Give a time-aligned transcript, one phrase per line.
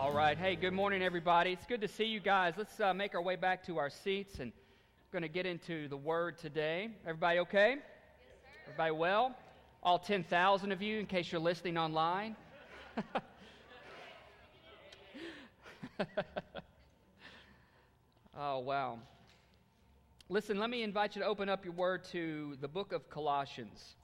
[0.00, 0.38] All right.
[0.38, 1.52] Hey, good morning, everybody.
[1.52, 2.54] It's good to see you guys.
[2.56, 4.50] Let's uh, make our way back to our seats and
[5.12, 6.88] going to get into the Word today.
[7.04, 7.72] Everybody okay?
[7.72, 7.82] Yes,
[8.64, 9.36] Everybody well?
[9.82, 12.34] All 10,000 of you, in case you're listening online.
[18.38, 19.00] oh, wow.
[20.30, 23.96] Listen, let me invite you to open up your Word to the book of Colossians.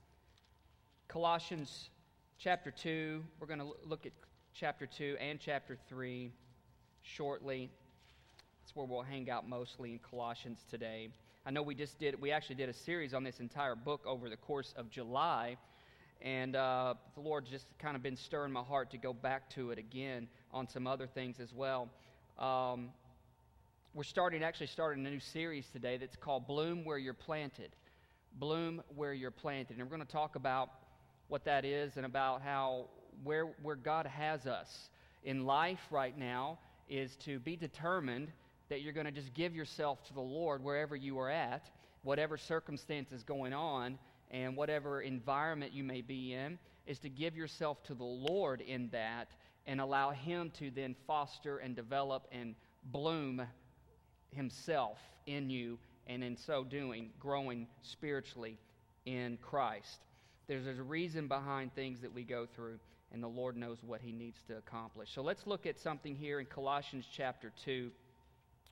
[1.08, 1.88] Colossians
[2.38, 3.24] chapter 2.
[3.40, 4.12] We're going to look at
[4.58, 6.32] chapter 2 and chapter 3
[7.02, 7.68] shortly.
[8.62, 11.10] That's where we'll hang out mostly in Colossians today.
[11.44, 14.30] I know we just did, we actually did a series on this entire book over
[14.30, 15.58] the course of July.
[16.22, 19.72] And uh, the Lord's just kind of been stirring my heart to go back to
[19.72, 21.90] it again on some other things as well.
[22.38, 22.88] Um,
[23.92, 27.76] we're starting, actually starting a new series today that's called Bloom Where You're Planted.
[28.32, 29.76] Bloom Where You're Planted.
[29.76, 30.70] And we're going to talk about
[31.28, 32.86] what that is and about how
[33.24, 34.90] where, where God has us
[35.24, 38.28] in life right now is to be determined
[38.68, 41.68] that you're going to just give yourself to the Lord wherever you are at,
[42.02, 43.98] whatever circumstance is going on,
[44.30, 48.88] and whatever environment you may be in, is to give yourself to the Lord in
[48.90, 49.28] that
[49.66, 52.54] and allow Him to then foster and develop and
[52.84, 53.42] bloom
[54.30, 58.58] Himself in you, and in so doing, growing spiritually
[59.06, 59.98] in Christ.
[60.46, 62.78] There's, there's a reason behind things that we go through
[63.16, 65.10] and the Lord knows what he needs to accomplish.
[65.10, 67.90] So let's look at something here in Colossians chapter 2,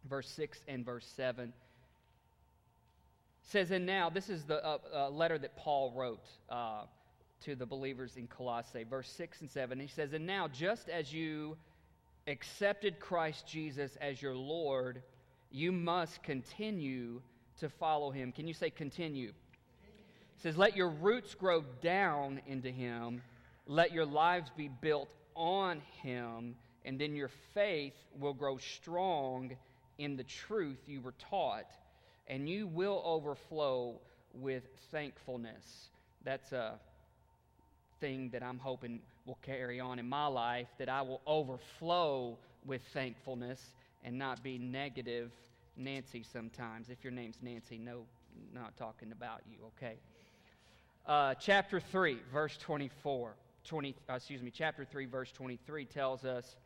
[0.06, 1.48] verse 6 and verse 7.
[1.48, 1.54] It
[3.40, 6.82] says, And now, this is the uh, uh, letter that Paul wrote uh,
[7.44, 9.80] to the believers in Colossae, verse 6 and 7.
[9.80, 11.56] He says, And now, just as you
[12.26, 15.02] accepted Christ Jesus as your Lord,
[15.50, 17.22] you must continue
[17.60, 18.30] to follow him.
[18.30, 19.28] Can you say continue?
[19.28, 23.22] It says, Let your roots grow down into him
[23.66, 29.56] let your lives be built on him, and then your faith will grow strong
[29.98, 31.76] in the truth you were taught,
[32.26, 34.00] and you will overflow
[34.34, 35.88] with thankfulness.
[36.24, 36.78] That's a
[38.00, 42.36] thing that I'm hoping will carry on in my life, that I will overflow
[42.66, 43.60] with thankfulness
[44.02, 45.30] and not be negative
[45.76, 46.90] Nancy sometimes.
[46.90, 48.04] If your name's Nancy, no,
[48.52, 49.96] not talking about you, okay?
[51.06, 53.34] Uh, chapter 3, verse 24.
[53.64, 56.56] 20, uh, excuse me, chapter 3, verse 23 tells us,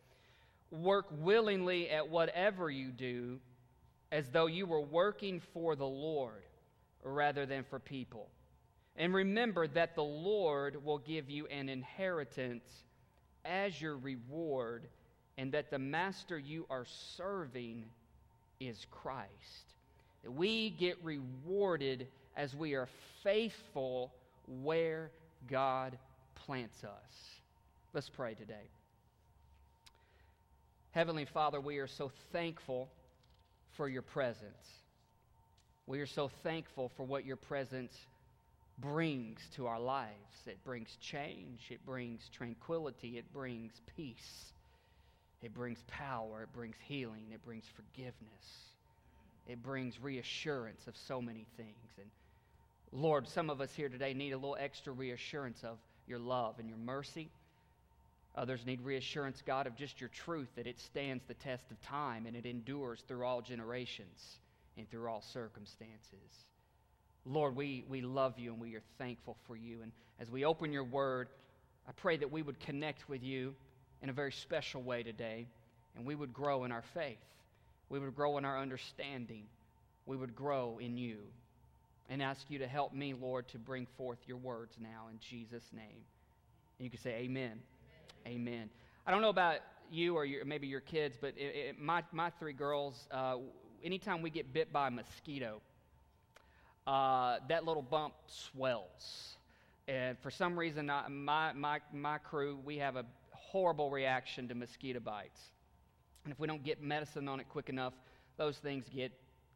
[0.70, 3.38] Work willingly at whatever you do,
[4.12, 6.42] as though you were working for the Lord
[7.02, 8.28] rather than for people.
[8.96, 12.68] And remember that the Lord will give you an inheritance
[13.44, 14.88] as your reward,
[15.38, 16.84] and that the master you are
[17.16, 17.84] serving
[18.60, 19.74] is Christ.
[20.24, 22.88] That we get rewarded as we are
[23.22, 24.12] faithful
[24.62, 25.10] where
[25.48, 25.96] God
[26.46, 27.40] plants us.
[27.92, 28.70] Let's pray today.
[30.92, 32.88] Heavenly Father, we are so thankful
[33.76, 34.66] for your presence.
[35.86, 37.92] We are so thankful for what your presence
[38.78, 40.12] brings to our lives.
[40.46, 44.52] It brings change, it brings tranquility, it brings peace,
[45.42, 48.72] it brings power, it brings healing, it brings forgiveness,
[49.46, 51.90] it brings reassurance of so many things.
[51.98, 52.10] And
[52.92, 56.68] Lord, some of us here today need a little extra reassurance of your love and
[56.68, 57.30] your mercy.
[58.34, 62.26] Others need reassurance, God, of just your truth, that it stands the test of time
[62.26, 64.38] and it endures through all generations
[64.76, 66.44] and through all circumstances.
[67.26, 69.82] Lord, we, we love you and we are thankful for you.
[69.82, 71.28] And as we open your word,
[71.88, 73.54] I pray that we would connect with you
[74.02, 75.46] in a very special way today
[75.96, 77.18] and we would grow in our faith.
[77.88, 79.44] We would grow in our understanding.
[80.06, 81.18] We would grow in you
[82.08, 85.70] and ask you to help me, Lord, to bring forth your words now in Jesus'
[85.72, 86.04] name.
[86.78, 87.60] And you can say, Amen.
[88.26, 88.48] Amen.
[88.48, 88.70] amen.
[89.06, 89.58] I don't know about
[89.90, 93.36] you or your, maybe your kids, but it, it, my, my three girls, uh,
[93.82, 95.60] anytime we get bit by a mosquito,
[96.86, 99.36] uh, that little bump swells.
[99.86, 104.54] And for some reason, I, my, my, my crew, we have a horrible reaction to
[104.54, 105.40] mosquito bites.
[106.24, 107.94] And if we don't get medicine on it quick enough,
[108.36, 109.12] those things get,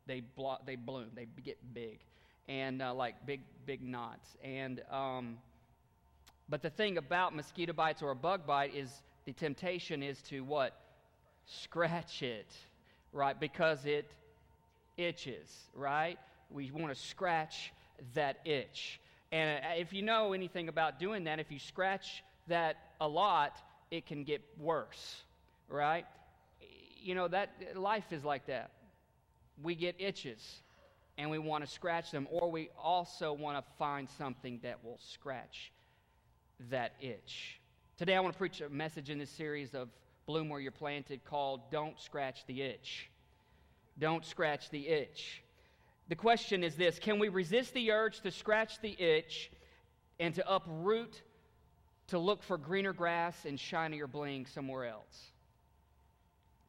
[0.06, 2.00] they, blo- they bloom, they get big
[2.48, 4.36] and uh, like big, big knots.
[4.42, 5.38] And, um,
[6.48, 10.42] but the thing about mosquito bites or a bug bite is the temptation is to
[10.42, 10.76] what?
[11.46, 12.52] Scratch it,
[13.12, 13.38] right?
[13.38, 14.10] Because it
[14.96, 16.18] itches, right?
[16.50, 17.72] We want to scratch
[18.14, 19.00] that itch.
[19.30, 23.56] And uh, if you know anything about doing that, if you scratch that a lot,
[23.90, 25.22] it can get worse,
[25.68, 26.04] right?
[27.02, 28.70] You know, that life is like that.
[29.62, 30.62] We get itches
[31.18, 34.98] and we want to scratch them, or we also want to find something that will
[35.12, 35.72] scratch
[36.70, 37.60] that itch.
[37.98, 39.88] Today, I want to preach a message in this series of
[40.26, 43.10] bloom where you're planted called Don't Scratch the Itch.
[43.98, 45.42] Don't scratch the itch.
[46.08, 49.50] The question is this Can we resist the urge to scratch the itch
[50.18, 51.22] and to uproot
[52.08, 55.32] to look for greener grass and shinier bling somewhere else?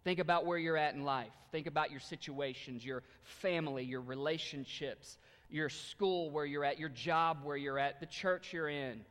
[0.04, 1.32] Think about where you're at in life.
[1.52, 5.18] Think about your situations, your family, your relationships,
[5.50, 9.02] your school where you're at, your job where you're at, the church you're in,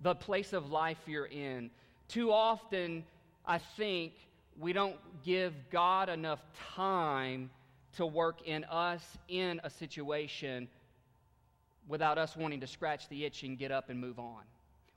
[0.00, 1.70] the place of life you're in.
[2.08, 3.04] Too often,
[3.46, 4.14] I think
[4.58, 6.40] we don't give God enough
[6.74, 7.50] time
[7.96, 10.68] to work in us in a situation
[11.88, 14.42] without us wanting to scratch the itch and get up and move on.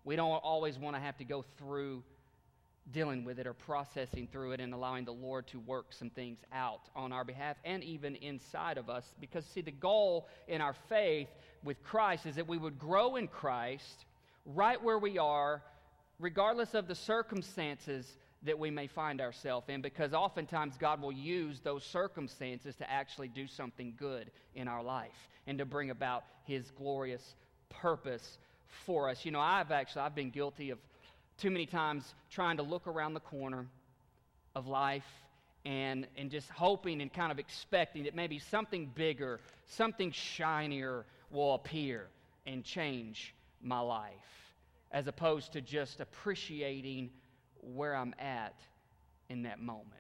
[0.04, 2.04] We don't always want to have to go through
[2.92, 6.38] dealing with it or processing through it and allowing the Lord to work some things
[6.54, 9.06] out on our behalf and even inside of us.
[9.20, 11.30] Because, see, the goal in our faith
[11.64, 14.06] with Christ is that we would grow in Christ
[14.46, 15.64] right where we are,
[16.20, 21.62] regardless of the circumstances that we may find ourselves in, because oftentimes God will use
[21.62, 26.70] those circumstances to actually do something good in our life and to bring about His
[26.78, 27.34] glorious
[27.70, 28.38] purpose
[28.86, 29.26] for us.
[29.26, 30.78] You know, I've actually I've been guilty of
[31.38, 33.68] too many times trying to look around the corner
[34.56, 35.08] of life
[35.66, 41.56] and, and just hoping and kind of expecting that maybe something bigger, something shinier will
[41.56, 42.08] appear
[42.46, 44.12] and change my life,
[44.92, 47.10] as opposed to just appreciating
[47.62, 48.56] where I'm at
[49.30, 49.92] in that moment.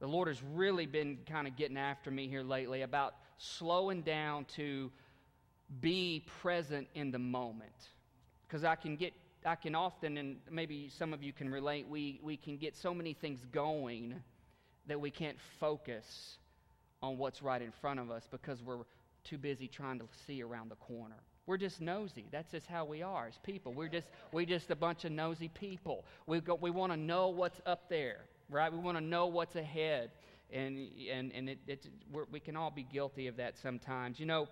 [0.00, 4.44] The Lord has really been kind of getting after me here lately about slowing down
[4.56, 4.90] to
[5.80, 7.72] be present in the moment.
[8.46, 9.12] Because I can get
[9.46, 12.92] I can often, and maybe some of you can relate, we, we can get so
[12.92, 14.14] many things going
[14.86, 16.38] that we can't focus
[17.02, 18.84] on what's right in front of us because we're
[19.24, 21.16] too busy trying to see around the corner.
[21.46, 22.26] We're just nosy.
[22.32, 23.72] That's just how we are as people.
[23.72, 26.04] We're just we're just a bunch of nosy people.
[26.26, 28.72] We we want to know what's up there, right?
[28.72, 30.10] We want to know what's ahead,
[30.52, 31.86] and and and it, it
[32.32, 34.18] we can all be guilty of that sometimes.
[34.18, 34.48] You know,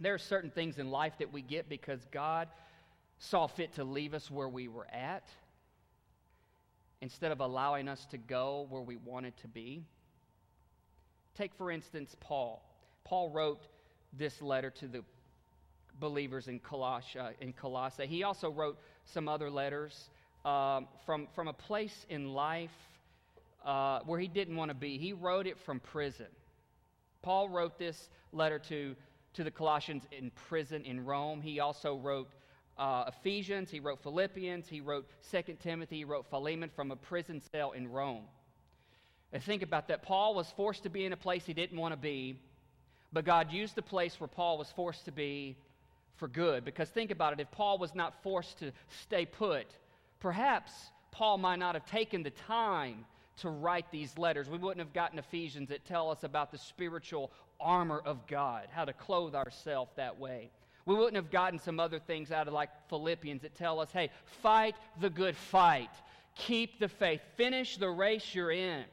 [0.00, 2.48] there are certain things in life that we get because God
[3.18, 5.28] saw fit to leave us where we were at
[7.00, 9.84] instead of allowing us to go where we wanted to be.
[11.36, 12.62] Take, for instance, Paul.
[13.04, 13.66] Paul wrote
[14.12, 15.04] this letter to the
[16.00, 17.18] believers in Colossae.
[17.40, 18.06] In Colossae.
[18.06, 20.10] He also wrote some other letters
[20.44, 22.70] um, from, from a place in life
[23.64, 24.98] uh, where he didn't want to be.
[24.98, 26.26] He wrote it from prison.
[27.22, 28.94] Paul wrote this letter to,
[29.34, 31.40] to the Colossians in prison in Rome.
[31.40, 32.28] He also wrote
[32.78, 37.42] uh, Ephesians, he wrote Philippians, he wrote Second Timothy, he wrote Philemon from a prison
[37.52, 38.24] cell in Rome.
[39.32, 40.02] And think about that.
[40.02, 42.40] Paul was forced to be in a place he didn't want to be,
[43.12, 45.56] but God used the place where Paul was forced to be
[46.16, 46.64] for good.
[46.64, 48.72] Because think about it if Paul was not forced to
[49.02, 49.66] stay put,
[50.20, 50.72] perhaps
[51.10, 53.04] Paul might not have taken the time
[53.38, 54.48] to write these letters.
[54.48, 58.84] We wouldn't have gotten Ephesians that tell us about the spiritual armor of God, how
[58.84, 60.50] to clothe ourselves that way.
[60.88, 64.08] We wouldn't have gotten some other things out of like Philippians that tell us, hey,
[64.40, 65.90] fight the good fight,
[66.34, 68.84] keep the faith, finish the race you're in.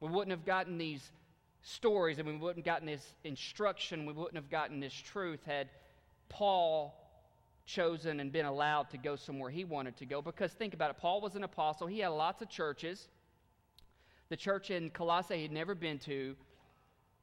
[0.00, 1.12] We wouldn't have gotten these
[1.60, 5.68] stories and we wouldn't have gotten this instruction, we wouldn't have gotten this truth had
[6.30, 6.98] Paul
[7.66, 10.22] chosen and been allowed to go somewhere he wanted to go.
[10.22, 13.08] Because think about it, Paul was an apostle, he had lots of churches.
[14.30, 16.34] The church in Colossae he'd never been to,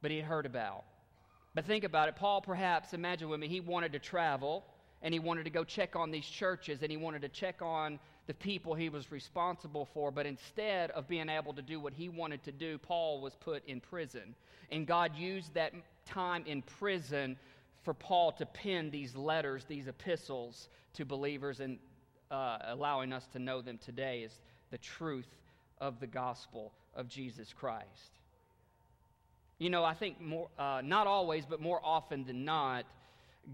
[0.03, 0.83] but he'd heard about.
[1.55, 2.15] But think about it.
[2.15, 4.63] Paul, perhaps, imagine with me, he wanted to travel
[5.01, 7.99] and he wanted to go check on these churches and he wanted to check on
[8.27, 10.11] the people he was responsible for.
[10.11, 13.65] But instead of being able to do what he wanted to do, Paul was put
[13.67, 14.35] in prison.
[14.71, 15.73] And God used that
[16.05, 17.37] time in prison
[17.83, 21.79] for Paul to pen these letters, these epistles to believers, and
[22.29, 24.39] uh, allowing us to know them today is
[24.69, 25.27] the truth
[25.79, 28.18] of the gospel of Jesus Christ.
[29.59, 32.85] You know, I think more, uh, not always, but more often than not,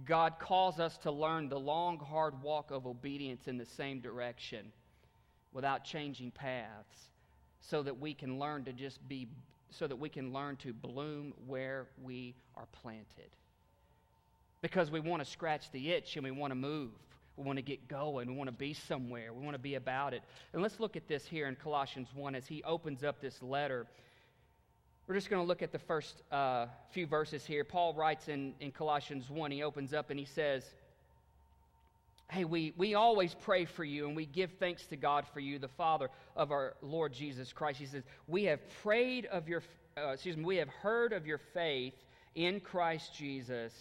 [0.06, 4.72] God calls us to learn the long, hard walk of obedience in the same direction
[5.52, 7.10] without changing paths
[7.60, 9.28] so that we can learn to just be,
[9.72, 13.32] so that we can learn to bloom where we are planted.
[14.62, 16.92] Because we want to scratch the itch and we want to move.
[17.36, 18.28] We want to get going.
[18.28, 19.34] We want to be somewhere.
[19.34, 20.22] We want to be about it.
[20.54, 23.88] And let's look at this here in Colossians 1 as he opens up this letter.
[25.08, 27.64] We're just going to look at the first uh, few verses here.
[27.64, 30.64] Paul writes in, in Colossians 1, he opens up and he says,
[32.32, 35.60] Hey, we, we always pray for you and we give thanks to God for you,
[35.60, 37.80] the Father of our Lord Jesus Christ.
[37.80, 39.62] He says, We have prayed of your,
[39.96, 41.94] uh, excuse me, we have heard of your faith
[42.34, 43.74] in Christ Jesus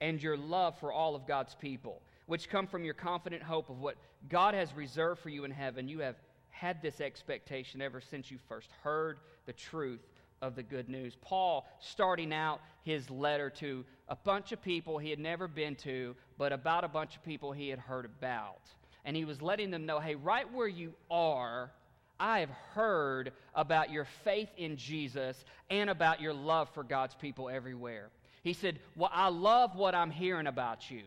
[0.00, 3.80] and your love for all of God's people, which come from your confident hope of
[3.80, 3.96] what
[4.30, 5.88] God has reserved for you in heaven.
[5.88, 6.16] You have
[6.48, 10.00] had this expectation ever since you first heard the truth
[10.40, 11.16] of the good news.
[11.20, 16.14] Paul, starting out his letter to a bunch of people he had never been to,
[16.38, 18.60] but about a bunch of people he had heard about.
[19.04, 21.70] And he was letting them know hey, right where you are,
[22.20, 27.48] I have heard about your faith in Jesus and about your love for God's people
[27.48, 28.10] everywhere.
[28.42, 31.02] He said, Well, I love what I'm hearing about you.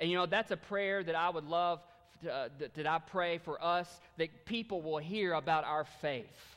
[0.00, 1.80] And you know, that's a prayer that I would love,
[2.22, 6.56] to, uh, that, that I pray for us, that people will hear about our faith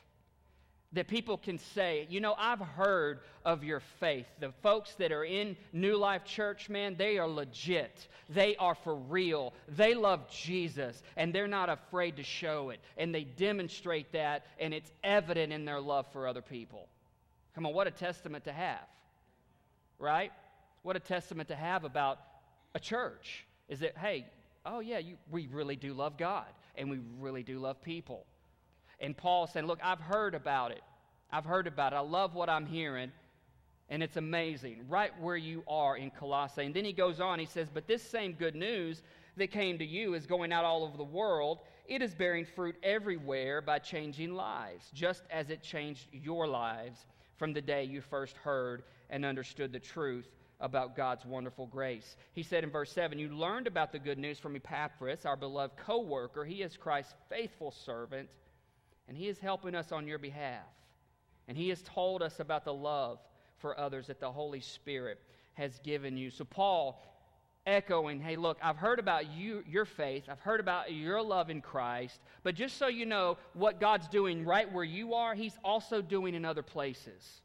[0.94, 4.26] that people can say, you know, I've heard of your faith.
[4.40, 8.08] The folks that are in New Life Church, man, they are legit.
[8.30, 9.52] They are for real.
[9.68, 12.80] They love Jesus, and they're not afraid to show it.
[12.96, 16.88] And they demonstrate that, and it's evident in their love for other people.
[17.54, 18.86] Come on, what a testament to have,
[19.98, 20.32] right?
[20.82, 22.18] What a testament to have about
[22.74, 24.26] a church is that, hey,
[24.66, 26.46] oh, yeah, you, we really do love God,
[26.76, 28.26] and we really do love people.
[29.00, 30.82] And Paul saying, Look, I've heard about it.
[31.30, 31.96] I've heard about it.
[31.96, 33.12] I love what I'm hearing.
[33.88, 36.64] And it's amazing, right where you are in Colossae.
[36.64, 39.02] And then he goes on, he says, But this same good news
[39.36, 41.58] that came to you is going out all over the world.
[41.86, 47.04] It is bearing fruit everywhere by changing lives, just as it changed your lives
[47.36, 50.28] from the day you first heard and understood the truth
[50.60, 52.16] about God's wonderful grace.
[52.32, 55.76] He said in verse 7 You learned about the good news from Epaphras, our beloved
[55.76, 56.44] co worker.
[56.44, 58.28] He is Christ's faithful servant
[59.08, 60.66] and He is helping us on your behalf.
[61.48, 63.18] And He has told us about the love
[63.58, 65.20] for others that the Holy Spirit
[65.54, 66.30] has given you.
[66.30, 67.02] So, Paul,
[67.66, 71.60] echoing, hey, look, I've heard about you, your faith, I've heard about your love in
[71.60, 76.02] Christ, but just so you know what God's doing right where you are, He's also
[76.02, 77.42] doing in other places.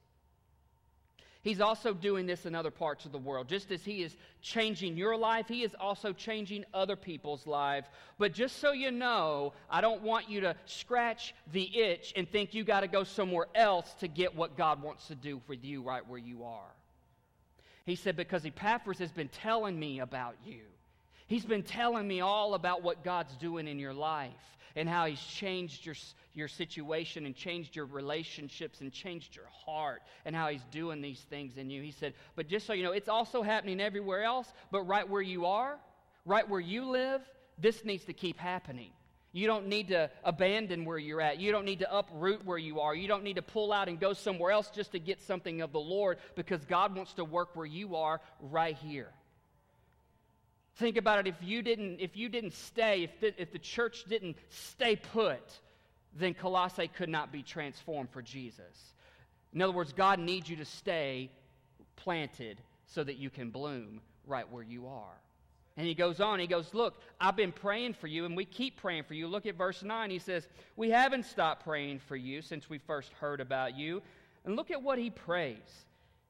[1.41, 3.47] He's also doing this in other parts of the world.
[3.47, 7.87] Just as He is changing your life, He is also changing other people's lives.
[8.17, 12.53] But just so you know, I don't want you to scratch the itch and think
[12.53, 15.81] you got to go somewhere else to get what God wants to do for you
[15.81, 16.73] right where you are.
[17.85, 20.63] He said, Because Epaphras has been telling me about you.
[21.29, 24.31] He's been telling me all about what God's doing in your life
[24.75, 25.93] and how He's changed your,
[26.33, 31.19] your situation and changed your relationships and changed your heart and how He's doing these
[31.29, 31.83] things in you.
[31.83, 35.21] He said, But just so you know, it's also happening everywhere else, but right where
[35.21, 35.77] you are,
[36.25, 37.21] right where you live,
[37.59, 38.89] this needs to keep happening.
[39.31, 41.39] You don't need to abandon where you're at.
[41.39, 42.95] You don't need to uproot where you are.
[42.95, 45.73] You don't need to pull out and go somewhere else just to get something of
[45.73, 49.11] the Lord because God wants to work where you are right here.
[50.79, 54.05] Think about it if you didn't, if you didn't stay, if the, if the church
[54.07, 55.41] didn't stay put,
[56.17, 58.93] then Colossae could not be transformed for Jesus.
[59.53, 61.31] In other words, God needs you to stay
[61.97, 65.19] planted so that you can bloom right where you are.
[65.75, 68.77] And he goes on, he goes, Look, I've been praying for you, and we keep
[68.77, 69.27] praying for you.
[69.27, 70.09] Look at verse 9.
[70.09, 74.01] He says, We haven't stopped praying for you since we first heard about you.
[74.45, 75.57] And look at what he prays.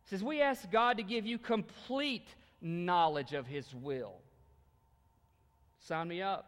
[0.05, 2.27] He says, We ask God to give you complete
[2.61, 4.15] knowledge of his will
[5.79, 6.45] Sign me up.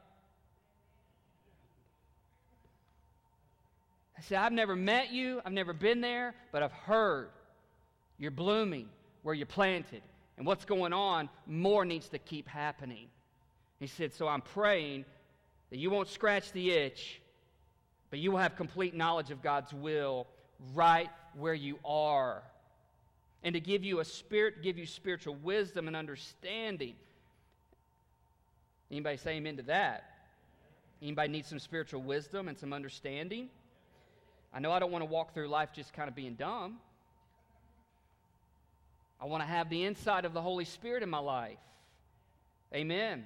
[4.18, 7.30] I said, I've never met you, I've never been there, but I've heard
[8.20, 8.88] you're blooming
[9.24, 10.04] where you're planted.
[10.38, 13.08] And what's going on, more needs to keep happening.
[13.80, 15.06] He said, So I'm praying
[15.72, 17.20] that you won't scratch the itch,
[18.12, 20.28] but you will have complete knowledge of God's will
[20.76, 22.44] right where you are.
[23.44, 26.94] And to give you a spirit, give you spiritual wisdom and understanding
[28.92, 30.04] Anybody say amen to that?
[31.02, 33.50] Anybody need some spiritual wisdom and some understanding?
[34.54, 36.78] I know I don't want to walk through life just kind of being dumb.
[39.22, 41.60] I want to have the insight of the Holy Spirit in my life.
[42.74, 43.26] Amen.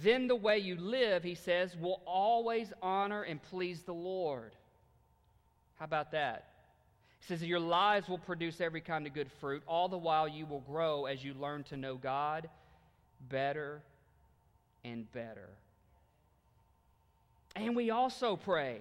[0.00, 4.52] Then the way you live, he says, will always honor and please the Lord.
[5.78, 6.51] How about that?
[7.28, 9.62] Says, Your lives will produce every kind of good fruit.
[9.66, 12.48] All the while, you will grow as you learn to know God
[13.28, 13.80] better
[14.84, 15.48] and better.
[17.54, 18.78] And we also pray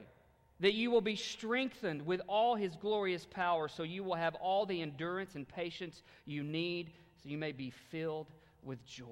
[0.60, 4.66] that you will be strengthened with all his glorious power, so you will have all
[4.66, 8.28] the endurance and patience you need, so you may be filled
[8.64, 9.06] with joy.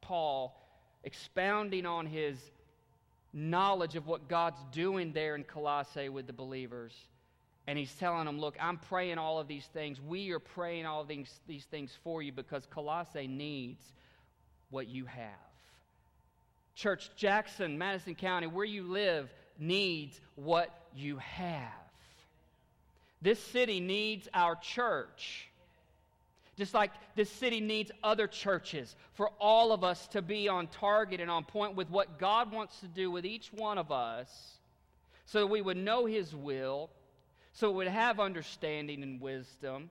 [0.00, 0.60] Paul,
[1.04, 2.38] expounding on his
[3.32, 6.94] knowledge of what God's doing there in Colossae with the believers,
[7.70, 10.00] and he's telling them, Look, I'm praying all of these things.
[10.00, 13.80] We are praying all these, these things for you because Colossae needs
[14.70, 15.28] what you have.
[16.74, 21.70] Church Jackson, Madison County, where you live, needs what you have.
[23.22, 25.48] This city needs our church.
[26.56, 31.20] Just like this city needs other churches, for all of us to be on target
[31.20, 34.28] and on point with what God wants to do with each one of us,
[35.26, 36.90] so that we would know His will,
[37.52, 39.90] so we would have understanding and wisdom,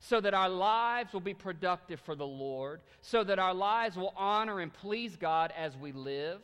[0.00, 4.14] so that our lives will be productive for the Lord, so that our lives will
[4.16, 6.40] honor and please God as we live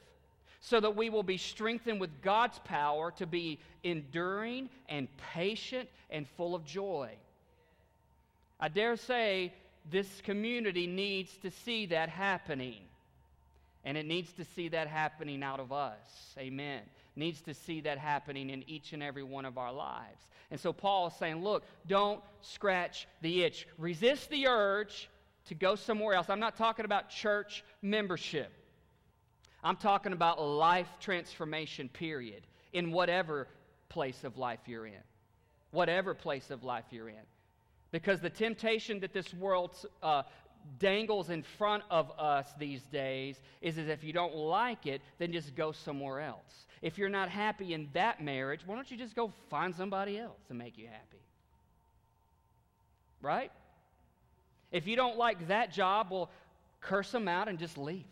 [0.65, 6.27] so that we will be strengthened with God's power to be enduring and patient and
[6.27, 7.11] full of joy.
[8.59, 9.53] I dare say
[9.91, 12.81] this community needs to see that happening.
[13.85, 16.35] And it needs to see that happening out of us.
[16.39, 16.81] Amen.
[17.17, 20.27] Needs to see that happening in each and every one of our lives.
[20.51, 23.69] And so Paul is saying, look, don't scratch the itch.
[23.79, 25.09] Resist the urge
[25.47, 26.29] to go somewhere else.
[26.29, 28.53] I'm not talking about church membership.
[29.63, 33.49] I'm talking about life transformation, period, in whatever
[33.89, 35.03] place of life you're in.
[35.71, 37.25] Whatever place of life you're in.
[37.93, 40.25] Because the temptation that this world uh,
[40.79, 45.33] dangles in front of us these days is, is if you don't like it, then
[45.33, 46.67] just go somewhere else.
[46.83, 50.41] If you're not happy in that marriage, why don't you just go find somebody else
[50.49, 51.23] to make you happy?
[53.23, 53.51] Right?
[54.71, 56.31] If you don't like that job, well,
[56.81, 58.05] curse them out and just leave.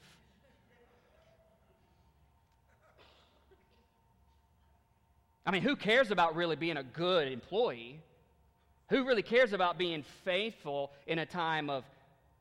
[5.44, 8.00] I mean, who cares about really being a good employee?
[8.90, 11.84] Who really cares about being faithful in a time of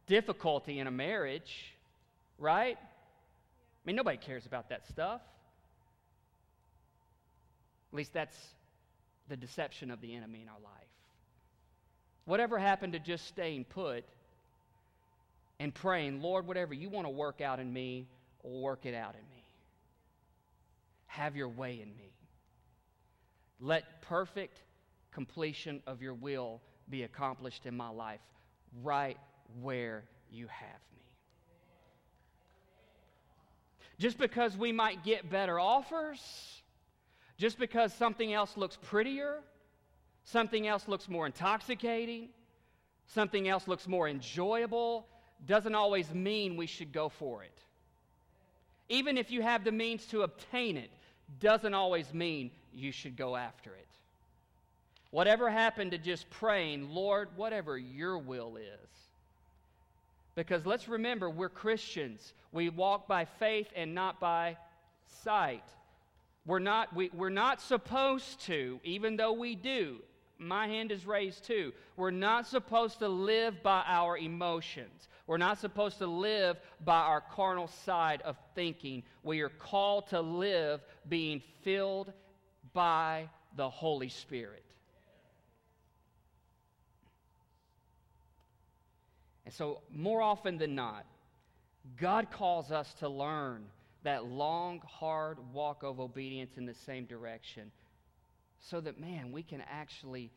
[0.07, 1.73] difficulty in a marriage?
[2.37, 2.77] Right?
[2.77, 5.21] I mean, nobody cares about that stuff.
[7.91, 8.37] At least that's
[9.27, 10.87] the deception of the enemy in our life.
[12.25, 14.05] Whatever happened to just staying put
[15.59, 18.07] and praying, Lord, whatever you want to work out in me,
[18.43, 19.43] work it out in me.
[21.07, 22.13] Have your way in me.
[23.59, 24.61] Let perfect
[25.11, 28.21] completion of your will be accomplished in my life
[28.81, 29.17] right
[29.59, 31.03] where you have me.
[33.99, 36.61] Just because we might get better offers,
[37.37, 39.39] just because something else looks prettier,
[40.23, 42.29] something else looks more intoxicating,
[43.07, 45.07] something else looks more enjoyable,
[45.45, 47.57] doesn't always mean we should go for it.
[48.89, 50.91] Even if you have the means to obtain it,
[51.39, 53.87] doesn't always mean you should go after it.
[55.11, 59.00] Whatever happened to just praying, Lord, whatever your will is.
[60.35, 62.33] Because let's remember, we're Christians.
[62.51, 64.57] We walk by faith and not by
[65.23, 65.63] sight.
[66.45, 69.97] We're not, we, we're not supposed to, even though we do.
[70.39, 71.71] My hand is raised too.
[71.97, 75.07] We're not supposed to live by our emotions.
[75.27, 79.03] We're not supposed to live by our carnal side of thinking.
[79.21, 82.11] We are called to live being filled
[82.73, 84.65] by the Holy Spirit.
[89.45, 91.05] And so, more often than not,
[91.99, 93.65] God calls us to learn
[94.03, 97.71] that long, hard walk of obedience in the same direction
[98.59, 100.31] so that, man, we can actually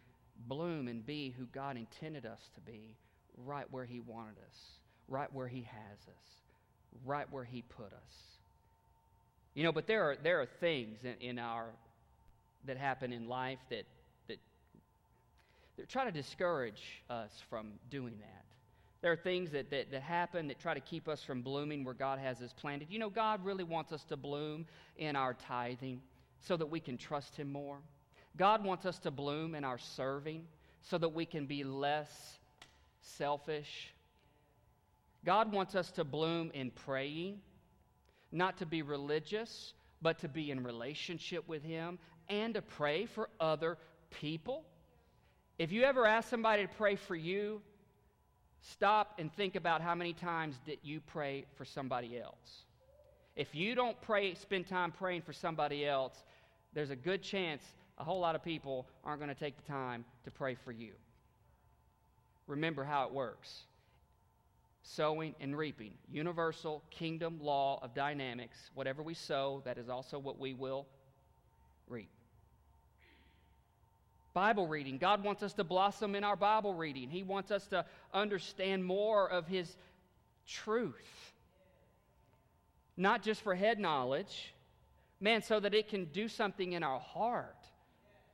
[0.48, 2.96] bloom and be who God intended us to be
[3.36, 4.58] right where He wanted us,
[5.08, 6.24] right where He has us,
[7.04, 8.34] right where He put us.
[9.54, 11.66] You know, but there are, there are things in, in our
[12.66, 13.84] that happen in life that,
[14.28, 14.38] that,
[15.76, 18.44] that try to discourage us from doing that.
[19.04, 21.92] There are things that, that, that happen that try to keep us from blooming where
[21.92, 22.88] God has us planted.
[22.90, 24.64] You know, God really wants us to bloom
[24.96, 26.00] in our tithing
[26.40, 27.76] so that we can trust Him more.
[28.38, 30.46] God wants us to bloom in our serving
[30.80, 32.38] so that we can be less
[33.02, 33.92] selfish.
[35.22, 37.42] God wants us to bloom in praying,
[38.32, 41.98] not to be religious, but to be in relationship with Him
[42.30, 43.76] and to pray for other
[44.22, 44.64] people.
[45.58, 47.60] If you ever ask somebody to pray for you,
[48.72, 52.64] stop and think about how many times did you pray for somebody else.
[53.36, 56.14] If you don't pray, spend time praying for somebody else,
[56.72, 57.62] there's a good chance
[57.98, 60.92] a whole lot of people aren't going to take the time to pray for you.
[62.46, 63.64] Remember how it works
[64.84, 65.92] sowing and reaping.
[66.10, 68.70] Universal kingdom law of dynamics.
[68.74, 70.86] Whatever we sow, that is also what we will
[71.88, 72.13] reap.
[74.34, 74.98] Bible reading.
[74.98, 77.08] God wants us to blossom in our Bible reading.
[77.08, 79.76] He wants us to understand more of His
[80.46, 81.32] truth.
[82.96, 84.52] Not just for head knowledge,
[85.20, 87.56] man, so that it can do something in our heart,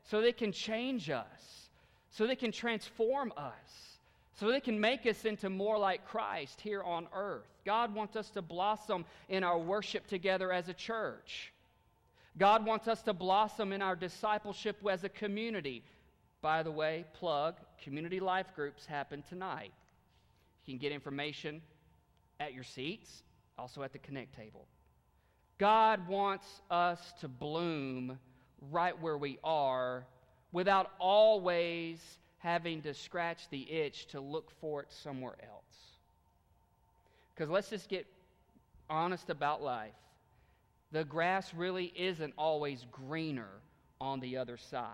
[0.04, 1.68] so that it can change us,
[2.08, 3.98] so that it can transform us,
[4.38, 7.46] so that it can make us into more like Christ here on earth.
[7.66, 11.52] God wants us to blossom in our worship together as a church.
[12.38, 15.82] God wants us to blossom in our discipleship as a community.
[16.42, 19.72] By the way, plug, community life groups happen tonight.
[20.64, 21.60] You can get information
[22.38, 23.22] at your seats,
[23.58, 24.66] also at the Connect table.
[25.58, 28.18] God wants us to bloom
[28.70, 30.06] right where we are
[30.52, 32.00] without always
[32.38, 35.98] having to scratch the itch to look for it somewhere else.
[37.34, 38.06] Because let's just get
[38.88, 39.92] honest about life.
[40.92, 43.50] The grass really isn't always greener
[44.00, 44.88] on the other side.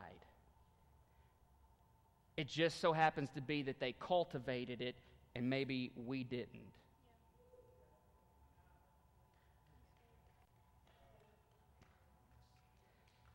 [2.36, 4.94] It just so happens to be that they cultivated it
[5.34, 6.60] and maybe we didn't.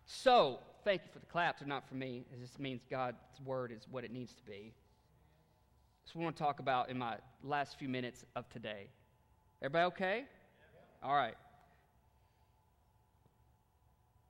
[0.06, 2.26] So, thank you for the claps, they're not for me.
[2.32, 4.72] It just means God's word is what it needs to be.
[6.06, 8.88] So, we want to talk about in my last few minutes of today.
[9.64, 10.26] Everybody okay?
[11.02, 11.36] All right.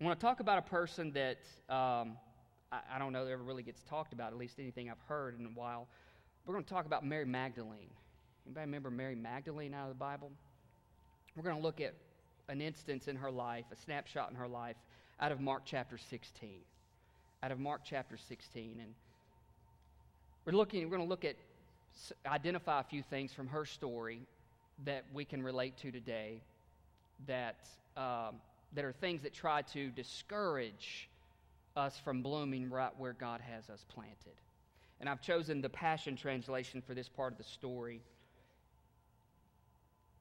[0.02, 1.38] I want to talk about a person that
[1.70, 2.18] um,
[2.72, 5.40] I, I, don't know that ever really gets talked about, at least anything I've heard
[5.40, 5.88] in a while.
[6.44, 7.92] We're going to talk about Mary Magdalene.
[8.48, 10.32] Anybody remember Mary Magdalene out of the Bible?
[11.36, 11.94] We're going to look at
[12.50, 14.76] an instance in her life, a snapshot in her life,
[15.20, 16.50] out of Mark chapter 16.
[17.44, 18.80] Out of Mark chapter 16.
[18.82, 18.96] And
[20.46, 21.36] we're looking, we're going to look at,
[22.26, 24.22] identify a few things from her story
[24.84, 26.42] that we can relate to today
[27.28, 28.38] that, um,
[28.74, 31.10] that are things that try to discourage
[31.76, 34.40] us from blooming right where God has us planted.
[35.00, 38.02] And I've chosen the Passion Translation for this part of the story.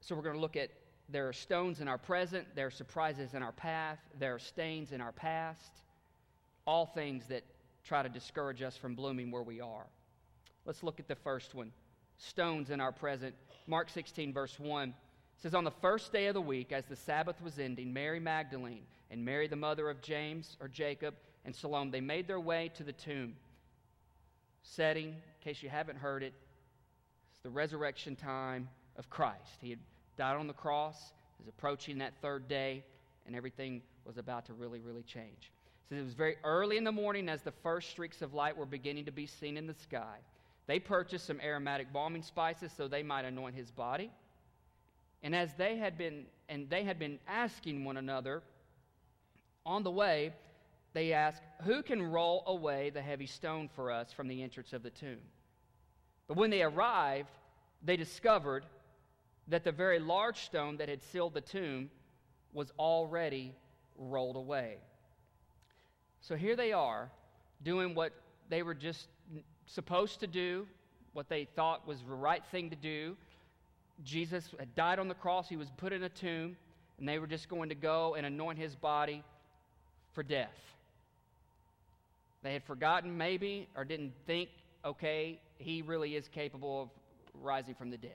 [0.01, 0.69] So we're going to look at
[1.09, 4.91] there are stones in our present, there are surprises in our path, there are stains
[4.91, 5.71] in our past,
[6.65, 7.43] all things that
[7.83, 9.85] try to discourage us from blooming where we are.
[10.65, 11.71] Let's look at the first one
[12.17, 13.33] stones in our present.
[13.67, 14.93] Mark 16, verse 1
[15.41, 18.83] says, On the first day of the week, as the Sabbath was ending, Mary Magdalene
[19.09, 22.83] and Mary, the mother of James or Jacob, and Salome, they made their way to
[22.83, 23.35] the tomb.
[24.61, 26.33] Setting, in case you haven't heard it,
[27.31, 29.57] it's the resurrection time of Christ.
[29.59, 29.79] He had
[30.17, 32.83] died on the cross, is approaching that third day,
[33.25, 35.51] and everything was about to really, really change.
[35.89, 38.65] So it was very early in the morning as the first streaks of light were
[38.65, 40.17] beginning to be seen in the sky.
[40.67, 44.11] They purchased some aromatic balming spices so they might anoint his body.
[45.23, 48.43] And as they had been and they had been asking one another
[49.65, 50.33] on the way,
[50.93, 54.83] they asked, Who can roll away the heavy stone for us from the entrance of
[54.83, 55.19] the tomb?
[56.27, 57.29] But when they arrived,
[57.83, 58.65] they discovered
[59.47, 61.89] that the very large stone that had sealed the tomb
[62.53, 63.55] was already
[63.97, 64.77] rolled away.
[66.21, 67.09] So here they are
[67.63, 68.13] doing what
[68.49, 69.07] they were just
[69.65, 70.67] supposed to do,
[71.13, 73.15] what they thought was the right thing to do.
[74.03, 76.55] Jesus had died on the cross, he was put in a tomb,
[76.97, 79.23] and they were just going to go and anoint his body
[80.13, 80.57] for death.
[82.43, 84.49] They had forgotten, maybe, or didn't think,
[84.83, 86.89] okay, he really is capable of
[87.41, 88.11] rising from the dead.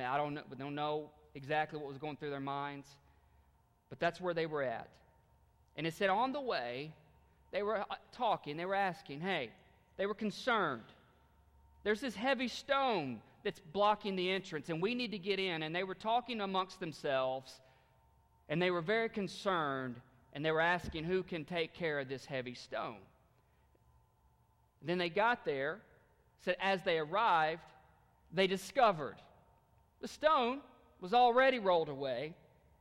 [0.00, 2.86] I don't know, don't know exactly what was going through their minds,
[3.90, 4.88] but that's where they were at.
[5.76, 6.92] And it said on the way,
[7.50, 9.50] they were uh, talking, they were asking, hey,
[9.98, 10.82] they were concerned.
[11.84, 15.62] There's this heavy stone that's blocking the entrance, and we need to get in.
[15.62, 17.60] And they were talking amongst themselves,
[18.48, 19.96] and they were very concerned,
[20.32, 22.98] and they were asking who can take care of this heavy stone.
[24.82, 25.80] Then they got there,
[26.44, 27.62] said as they arrived,
[28.32, 29.16] they discovered
[30.00, 30.60] the stone
[31.00, 32.34] was already rolled away,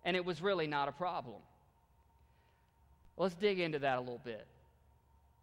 [0.04, 1.41] and it was really not a problem.
[3.17, 4.47] Let's dig into that a little bit.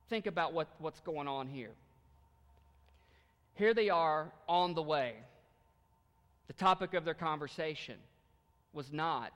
[0.09, 1.71] Think about what, what's going on here.
[3.59, 5.15] Here they are on the way.
[6.47, 7.97] The topic of their conversation
[8.73, 9.33] was not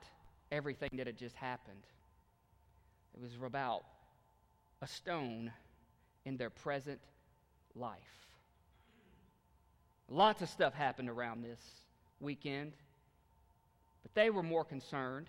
[0.49, 1.83] everything that had just happened,
[3.13, 3.83] it was about
[4.81, 5.51] a stone
[6.25, 6.99] in their present
[7.75, 7.99] life.
[10.07, 11.59] Lots of stuff happened around this
[12.21, 12.73] weekend,
[14.03, 15.27] but they were more concerned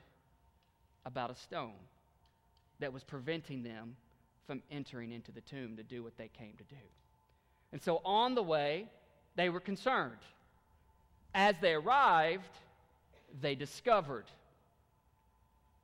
[1.05, 1.73] about a stone
[2.79, 3.97] that was preventing them
[4.47, 6.83] from entering into the tomb to do what they came to do.
[7.75, 8.87] And so on the way,
[9.35, 10.21] they were concerned.
[11.35, 12.57] As they arrived,
[13.41, 14.27] they discovered.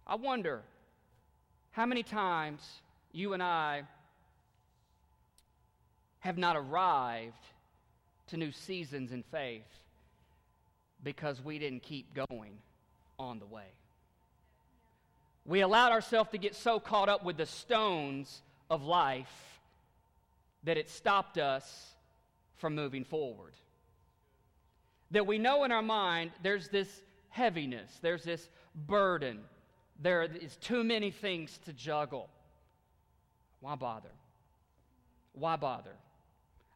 [0.07, 0.63] I wonder
[1.73, 2.61] how many times
[3.11, 3.83] you and I
[6.21, 7.45] have not arrived
[8.29, 9.67] to new seasons in faith
[11.03, 12.53] because we didn't keep going
[13.19, 13.67] on the way.
[15.45, 19.50] We allowed ourselves to get so caught up with the stones of life
[20.65, 21.95] that it stopped us
[22.57, 23.55] from moving forward.
[25.11, 29.41] That we know in our mind there's this heaviness, there's this burden,
[30.01, 32.29] there is too many things to juggle.
[33.61, 34.11] Why bother?
[35.33, 35.95] Why bother?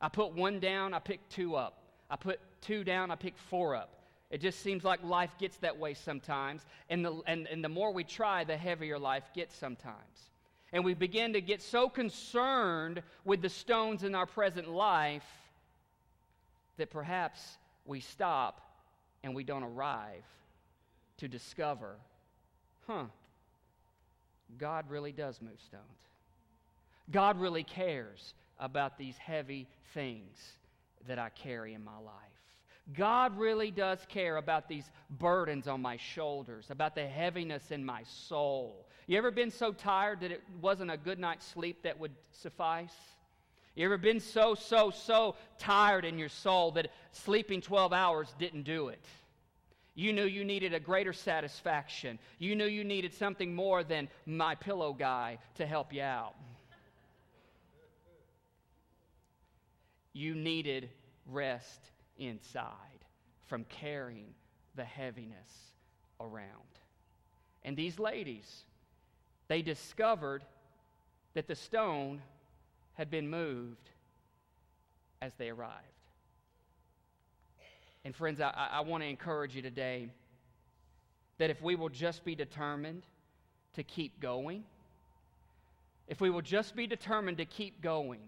[0.01, 1.79] I put one down, I pick two up.
[2.11, 3.91] I put two down, I pick four up.
[4.31, 6.63] It just seems like life gets that way sometimes.
[6.91, 10.31] And the, and, and the more we try, the heavier life gets sometimes.
[10.75, 15.25] And we begin to get so concerned with the stones in our present life
[16.79, 17.41] that perhaps
[17.87, 18.61] we stop
[19.23, 20.25] and we don't arrive
[21.19, 21.95] to discover,
[22.89, 23.05] huh,
[24.59, 25.85] God really does move stones.
[27.13, 30.55] God really cares about these heavy things
[31.07, 32.15] that I carry in my life.
[32.97, 38.03] God really does care about these burdens on my shoulders, about the heaviness in my
[38.03, 38.87] soul.
[39.07, 42.95] You ever been so tired that it wasn't a good night's sleep that would suffice?
[43.75, 48.63] You ever been so, so, so tired in your soul that sleeping 12 hours didn't
[48.63, 49.05] do it?
[49.97, 52.19] You knew you needed a greater satisfaction.
[52.39, 56.35] You knew you needed something more than my pillow guy to help you out.
[60.13, 60.91] You needed
[61.27, 62.71] rest inside
[63.47, 64.35] from carrying
[64.77, 65.49] the heaviness
[66.21, 66.49] around.
[67.65, 68.65] And these ladies,
[69.49, 70.45] they discovered
[71.35, 72.23] that the stone
[72.95, 73.91] had been moved
[75.21, 75.75] as they arrived.
[78.05, 80.09] And friends, I, I want to encourage you today
[81.39, 83.03] that if we will just be determined
[83.75, 84.65] to keep going,
[86.07, 88.21] if we will just be determined to keep going,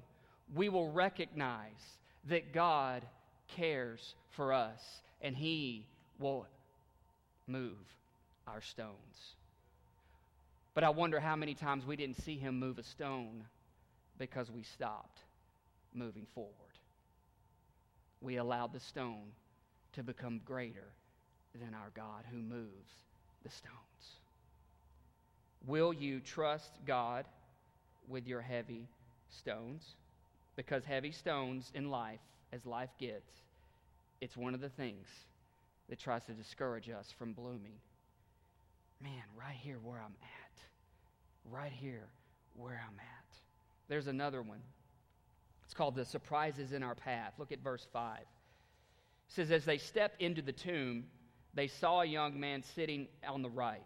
[0.55, 1.99] we will recognize
[2.29, 3.03] that God
[3.49, 4.81] cares for us
[5.21, 5.87] and He
[6.19, 6.47] will
[7.47, 7.77] move
[8.47, 9.35] our stones.
[10.77, 13.45] But I wonder how many times we didn't see Him move a stone
[14.19, 15.21] because we stopped
[15.95, 16.53] moving forward.
[18.21, 19.33] We allowed the stone
[19.95, 20.93] to become greater
[21.55, 22.93] than our God who moves
[23.43, 24.21] the stones.
[25.67, 27.25] Will you trust God
[28.07, 28.87] with your heavy
[29.31, 29.95] stones?
[30.57, 32.21] Because heavy stones in life,
[32.53, 33.33] as life gets,
[34.21, 35.07] it's one of the things
[35.89, 37.81] that tries to discourage us from blooming.
[39.03, 40.46] Man, right here where I'm at.
[41.51, 42.09] Right here
[42.55, 43.39] where I'm at.
[43.89, 44.61] There's another one.
[45.65, 47.35] It's called the surprises in our path.
[47.39, 48.19] Look at verse 5.
[48.21, 48.27] It
[49.29, 51.05] says, As they stepped into the tomb,
[51.55, 53.81] they saw a young man sitting on the right,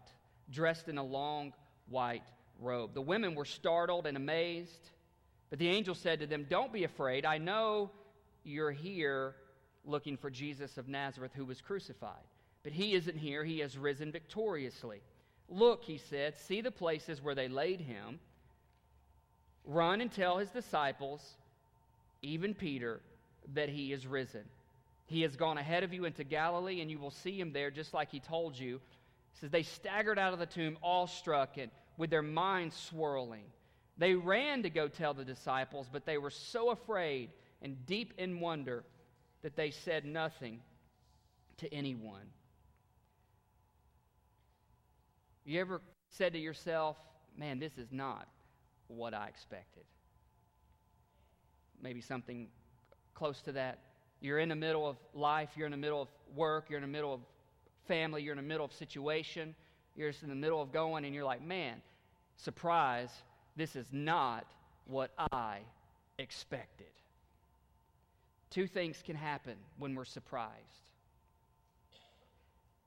[0.51, 1.53] dressed in a long
[1.89, 2.27] white
[2.59, 2.93] robe.
[2.93, 4.89] The women were startled and amazed,
[5.49, 7.25] but the angel said to them, Don't be afraid.
[7.25, 7.91] I know
[8.43, 9.35] you're here
[9.85, 12.23] looking for Jesus of Nazareth who was crucified.
[12.63, 15.01] But he isn't here, he has risen victoriously.
[15.51, 18.19] Look, he said, see the places where they laid him.
[19.65, 21.21] Run and tell his disciples,
[22.21, 23.01] even Peter,
[23.53, 24.45] that he is risen.
[25.07, 27.93] He has gone ahead of you into Galilee, and you will see him there just
[27.93, 28.79] like he told you.
[29.33, 33.43] Says, They staggered out of the tomb, awestruck and with their minds swirling.
[33.97, 37.29] They ran to go tell the disciples, but they were so afraid
[37.61, 38.83] and deep in wonder
[39.41, 40.61] that they said nothing
[41.57, 42.25] to anyone.
[45.45, 46.97] You ever said to yourself,
[47.37, 48.27] man, this is not
[48.87, 49.83] what I expected?
[51.81, 52.47] Maybe something
[53.13, 53.79] close to that.
[54.19, 56.87] You're in the middle of life, you're in the middle of work, you're in the
[56.87, 57.21] middle of
[57.87, 59.55] family, you're in the middle of situation,
[59.95, 61.81] you're just in the middle of going, and you're like, man,
[62.37, 63.09] surprise,
[63.55, 64.45] this is not
[64.85, 65.59] what I
[66.19, 66.87] expected.
[68.51, 70.81] Two things can happen when we're surprised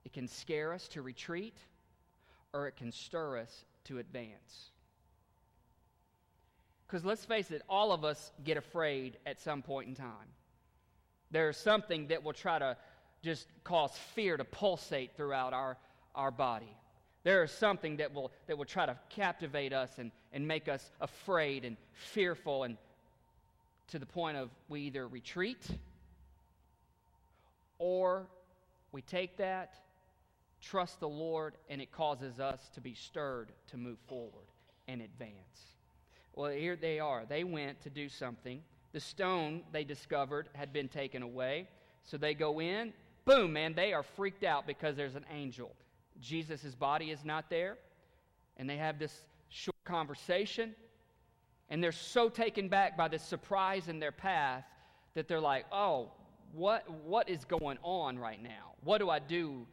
[0.05, 1.57] it can scare us to retreat,
[2.55, 4.71] or it can stir us to advance.
[6.87, 10.29] Because let's face it, all of us get afraid at some point in time.
[11.31, 12.77] There's something that will try to
[13.21, 15.77] just cause fear to pulsate throughout our,
[16.15, 16.73] our body.
[17.23, 20.89] There is something that will, that will try to captivate us and, and make us
[21.01, 22.77] afraid and fearful and
[23.89, 25.67] to the point of we either retreat
[27.79, 28.27] or
[28.91, 29.73] we take that,
[30.65, 34.47] trust the Lord, and it causes us to be stirred to move forward
[34.87, 35.75] and advance.
[36.33, 37.23] Well, here they are.
[37.27, 38.61] They went to do something.
[38.91, 41.67] The stone they discovered had been taken away.
[42.03, 42.93] So they go in.
[43.25, 45.71] Boom, man, they are freaked out because there's an angel.
[46.19, 47.77] Jesus' body is not there.
[48.57, 50.75] And they have this short conversation.
[51.69, 54.63] And they're so taken back by this surprise in their path
[55.13, 56.11] that they're like, oh,
[56.53, 58.73] what, what is going on right now?
[58.83, 59.65] What do I do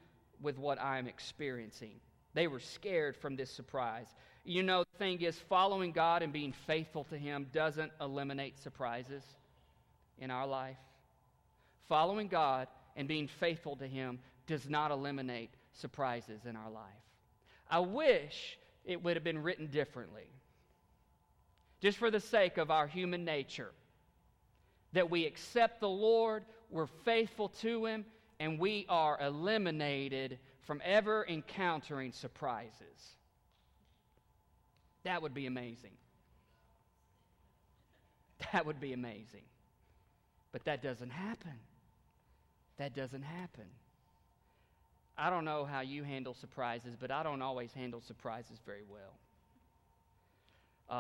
[0.43, 2.01] with what I'm experiencing?
[2.35, 4.07] They were scared from this surprise.
[4.45, 9.23] You know, the thing is, following God and being faithful to Him doesn't eliminate surprises
[10.19, 10.79] in our life.
[11.89, 16.85] Following God and being faithful to Him does not eliminate surprises in our life.
[17.71, 20.27] I wish it would have been written differently
[21.83, 23.73] just for the sake of our human nature.
[24.93, 28.05] That we accept the Lord, we're faithful to Him,
[28.43, 33.15] and we are eliminated from ever encountering surprises.
[35.05, 35.93] That would be amazing.
[38.53, 39.45] That would be amazing.
[40.51, 41.55] But that doesn't happen.
[42.79, 43.67] That doesn't happen.
[45.17, 49.21] I don't know how you handle surprises, but I don't always handle surprises very well.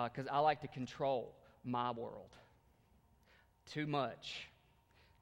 [0.08, 2.30] Because uh, I like to control my world
[3.72, 4.46] too much.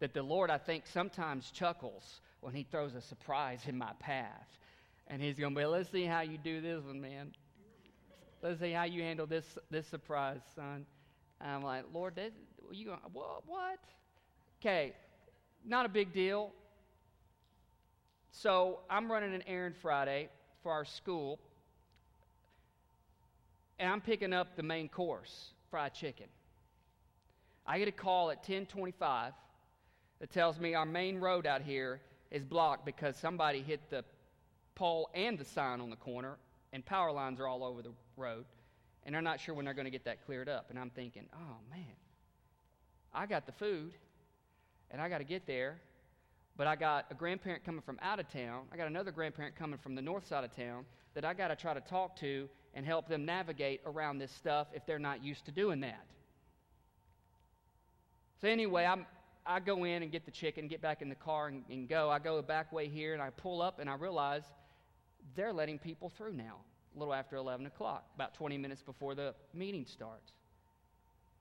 [0.01, 4.59] That the Lord, I think, sometimes chuckles when He throws a surprise in my path.
[5.07, 7.33] And He's going to be, let's see how you do this one, man.
[8.43, 10.87] Let's see how you handle this, this surprise, son.
[11.41, 12.33] And I'm like, Lord, this,
[12.73, 13.43] you going, what?
[13.47, 13.79] What?
[14.61, 14.93] Okay,
[15.65, 16.53] not a big deal.
[18.33, 20.29] So I'm running an errand Friday
[20.63, 21.39] for our school,
[23.79, 26.27] and I'm picking up the main course, fried chicken.
[27.67, 29.33] I get a call at 1025
[30.21, 34.05] that tells me our main road out here is blocked because somebody hit the
[34.75, 36.37] pole and the sign on the corner,
[36.73, 38.45] and power lines are all over the road,
[39.05, 40.67] and they're not sure when they're going to get that cleared up.
[40.71, 41.97] And I'm thinking, oh man,
[43.13, 43.93] I got the food,
[44.91, 45.81] and I got to get there,
[46.57, 48.67] but I got a grandparent coming from out of town.
[48.73, 51.57] I got another grandparent coming from the north side of town that I got to
[51.57, 55.45] try to talk to and help them navigate around this stuff if they're not used
[55.47, 56.05] to doing that.
[58.41, 59.07] So, anyway, I'm,
[59.47, 62.11] I go in and get the chicken, get back in the car and, and go.
[62.11, 64.45] I go the back way here and I pull up and I realize
[65.35, 66.57] they're letting people through now,
[66.95, 70.33] a little after 11 o'clock, about 20 minutes before the meeting starts.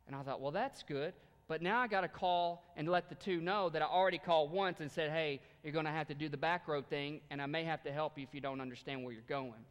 [0.08, 1.14] And I thought, well, that's good.
[1.48, 4.52] But now I got to call and let the two know that I already called
[4.52, 7.42] once and said, hey, you're going to have to do the back road thing, and
[7.42, 9.66] I may have to help you if you don't understand where you're going.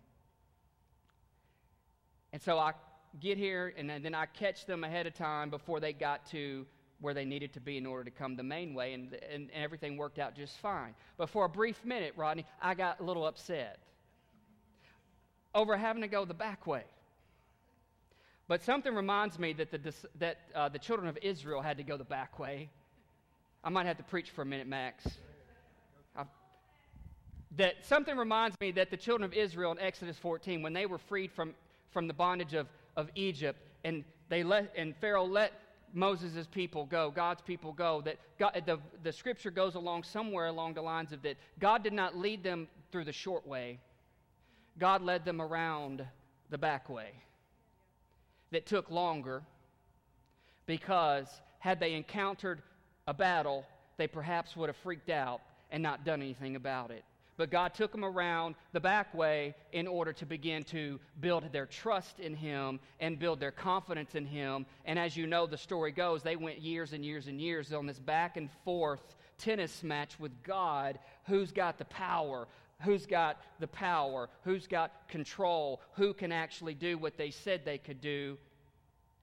[2.32, 2.72] And so I
[3.20, 6.66] get here, and then I catch them ahead of time before they got to
[7.00, 9.64] where they needed to be in order to come the main way, and, and, and
[9.64, 10.94] everything worked out just fine.
[11.16, 13.78] But for a brief minute, Rodney, I got a little upset
[15.54, 16.84] over having to go the back way.
[18.48, 21.96] But something reminds me that the, that, uh, the children of Israel had to go
[21.96, 22.70] the back way.
[23.62, 25.06] I might have to preach for a minute, Max.
[26.16, 26.24] I,
[27.56, 30.98] that something reminds me that the children of Israel in Exodus 14, when they were
[30.98, 31.54] freed from,
[31.90, 35.52] from the bondage of, of Egypt, and they let and Pharaoh let
[35.92, 40.74] Moses' people go, God's people go, that God, the, the scripture goes along somewhere along
[40.74, 43.78] the lines of that God did not lead them through the short way,
[44.78, 46.04] God led them around
[46.50, 47.10] the back way
[48.50, 49.42] that took longer
[50.66, 51.26] because
[51.58, 52.62] had they encountered
[53.06, 53.64] a battle,
[53.96, 57.04] they perhaps would have freaked out and not done anything about it.
[57.38, 61.66] But God took them around the back way in order to begin to build their
[61.66, 64.66] trust in Him and build their confidence in Him.
[64.84, 67.86] And as you know, the story goes, they went years and years and years on
[67.86, 72.48] this back and forth tennis match with God who's got the power,
[72.82, 77.78] who's got the power, who's got control, who can actually do what they said they
[77.78, 78.36] could do.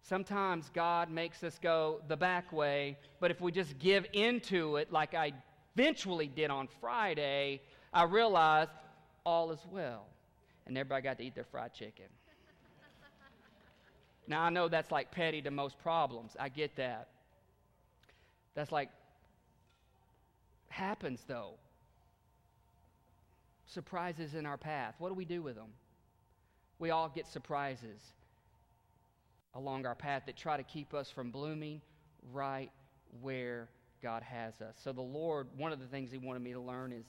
[0.04, 4.90] Sometimes God makes us go the back way, but if we just give into it
[4.90, 5.34] like I
[5.76, 7.62] eventually did on Friday,
[7.96, 8.72] I realized
[9.26, 10.06] all is well.
[10.68, 12.06] And everybody got to eat their fried chicken.
[14.28, 16.36] now, I know that's like petty to most problems.
[16.40, 17.08] I get that.
[18.54, 18.90] That's like,
[20.70, 21.54] happens though
[23.68, 24.96] surprises in our path.
[25.00, 25.70] What do we do with them?
[26.80, 28.02] We all get surprises
[29.54, 31.82] along our path that try to keep us from blooming
[32.34, 32.72] right
[33.22, 33.70] where
[34.04, 34.76] God has us.
[34.84, 37.06] So the Lord, one of the things He wanted me to learn is,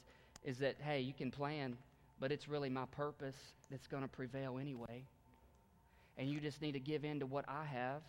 [0.46, 1.76] is that, hey, you can plan,
[2.20, 3.36] but it's really my purpose
[3.70, 5.02] that's going to prevail anyway.
[6.16, 8.00] And you just need to give in to what I have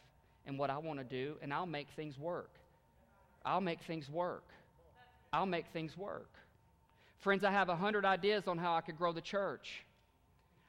[0.45, 2.51] and what I want to do, and I'll make things work.
[3.43, 4.45] I'll make things work.
[5.33, 6.29] I'll make things work.
[7.19, 9.83] Friends, I have a hundred ideas on how I could grow the church.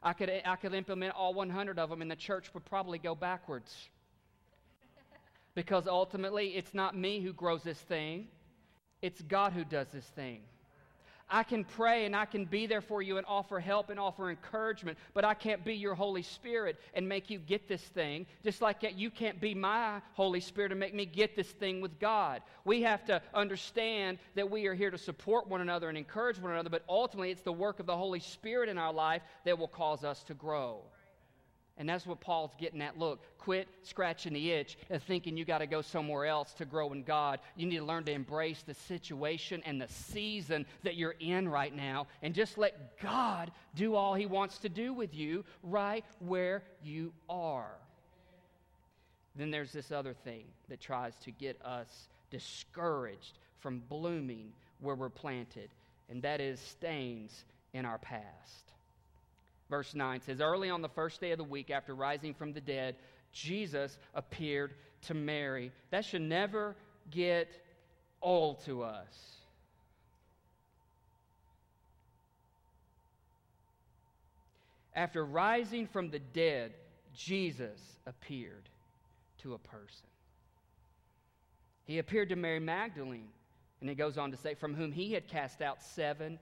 [0.02, 3.14] I could, I could implement all 100 of them, and the church would probably go
[3.14, 3.88] backwards.
[5.54, 8.28] because ultimately, it's not me who grows this thing,
[9.02, 10.40] it's God who does this thing.
[11.30, 14.30] I can pray and I can be there for you and offer help and offer
[14.30, 18.62] encouragement, but I can't be your Holy Spirit and make you get this thing, just
[18.62, 22.42] like you can't be my Holy Spirit and make me get this thing with God.
[22.64, 26.52] We have to understand that we are here to support one another and encourage one
[26.52, 29.68] another, but ultimately it's the work of the Holy Spirit in our life that will
[29.68, 30.82] cause us to grow.
[31.78, 32.98] And that's what Paul's getting at.
[32.98, 36.92] Look, quit scratching the itch and thinking you got to go somewhere else to grow
[36.92, 37.38] in God.
[37.56, 41.74] You need to learn to embrace the situation and the season that you're in right
[41.74, 46.64] now and just let God do all he wants to do with you right where
[46.82, 47.70] you are.
[49.36, 55.08] Then there's this other thing that tries to get us discouraged from blooming where we're
[55.08, 55.70] planted,
[56.10, 58.72] and that is stains in our past.
[59.70, 62.60] Verse 9 says, Early on the first day of the week after rising from the
[62.60, 62.96] dead,
[63.32, 65.72] Jesus appeared to Mary.
[65.90, 66.74] That should never
[67.10, 67.48] get
[68.22, 69.34] old to us.
[74.94, 76.72] After rising from the dead,
[77.14, 78.68] Jesus appeared
[79.42, 80.08] to a person.
[81.84, 83.28] He appeared to Mary Magdalene,
[83.80, 86.38] and he goes on to say, from whom he had cast out seven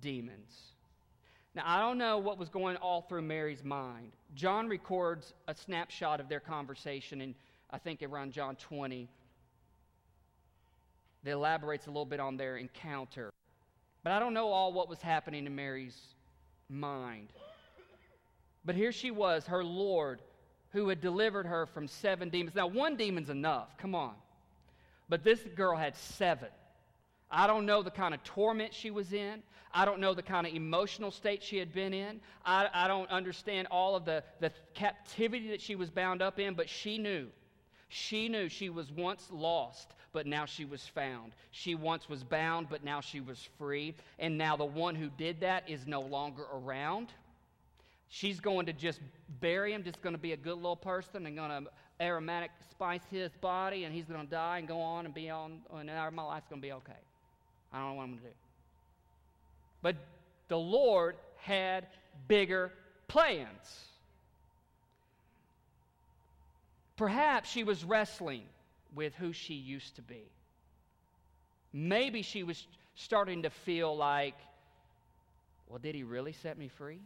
[0.00, 0.71] demons.
[1.54, 4.12] Now, I don't know what was going all through Mary's mind.
[4.34, 7.34] John records a snapshot of their conversation in,
[7.70, 9.08] I think, around John 20
[11.24, 13.32] that elaborates a little bit on their encounter.
[14.02, 15.98] But I don't know all what was happening in Mary's
[16.68, 17.28] mind.
[18.64, 20.22] But here she was, her Lord,
[20.70, 22.56] who had delivered her from seven demons.
[22.56, 24.14] Now, one demon's enough, come on.
[25.08, 26.48] But this girl had seven.
[27.32, 29.42] I don't know the kind of torment she was in.
[29.74, 32.20] I don't know the kind of emotional state she had been in.
[32.44, 36.52] I, I don't understand all of the, the captivity that she was bound up in,
[36.52, 37.28] but she knew.
[37.88, 41.32] She knew she was once lost, but now she was found.
[41.52, 43.94] She once was bound, but now she was free.
[44.18, 47.08] And now the one who did that is no longer around.
[48.08, 49.00] She's going to just
[49.40, 53.00] bury him, just going to be a good little person and going to aromatic spice
[53.10, 56.22] his body, and he's going to die and go on and be on, and my
[56.22, 56.92] life's going to be okay.
[57.72, 58.34] I don't know what I'm going to do.
[59.82, 59.96] But
[60.48, 61.86] the Lord had
[62.28, 62.72] bigger
[63.08, 63.86] plans.
[66.96, 68.42] Perhaps she was wrestling
[68.94, 70.22] with who she used to be.
[71.72, 74.36] Maybe she was starting to feel like,
[75.68, 77.00] well, did he really set me free?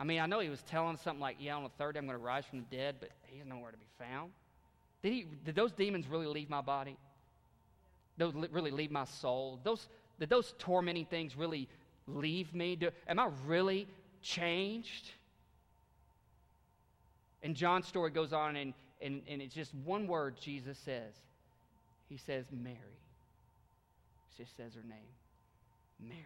[0.00, 2.06] I mean, I know he was telling something like, yeah, on the third day I'm
[2.06, 4.30] going to rise from the dead, but he's nowhere to be found.
[5.02, 6.96] Did, he, did those demons really leave my body?
[8.18, 9.60] Those really leave my soul?
[9.62, 9.88] Those,
[10.18, 11.68] did those tormenting things really
[12.06, 12.76] leave me?
[12.76, 13.86] Do, am I really
[14.20, 15.12] changed?
[17.42, 21.14] And John's story goes on, and, and, and it's just one word Jesus says.
[22.08, 22.76] He says, Mary.
[24.36, 24.98] He just says her name,
[26.00, 26.22] Mary.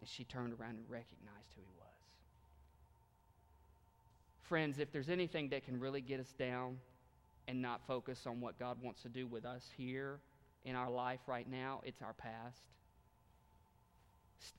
[0.00, 1.88] And she turned around and recognized who he was.
[4.42, 6.76] Friends, if there's anything that can really get us down
[7.48, 10.18] and not focus on what God wants to do with us here
[10.64, 12.60] in our life right now, it's our past.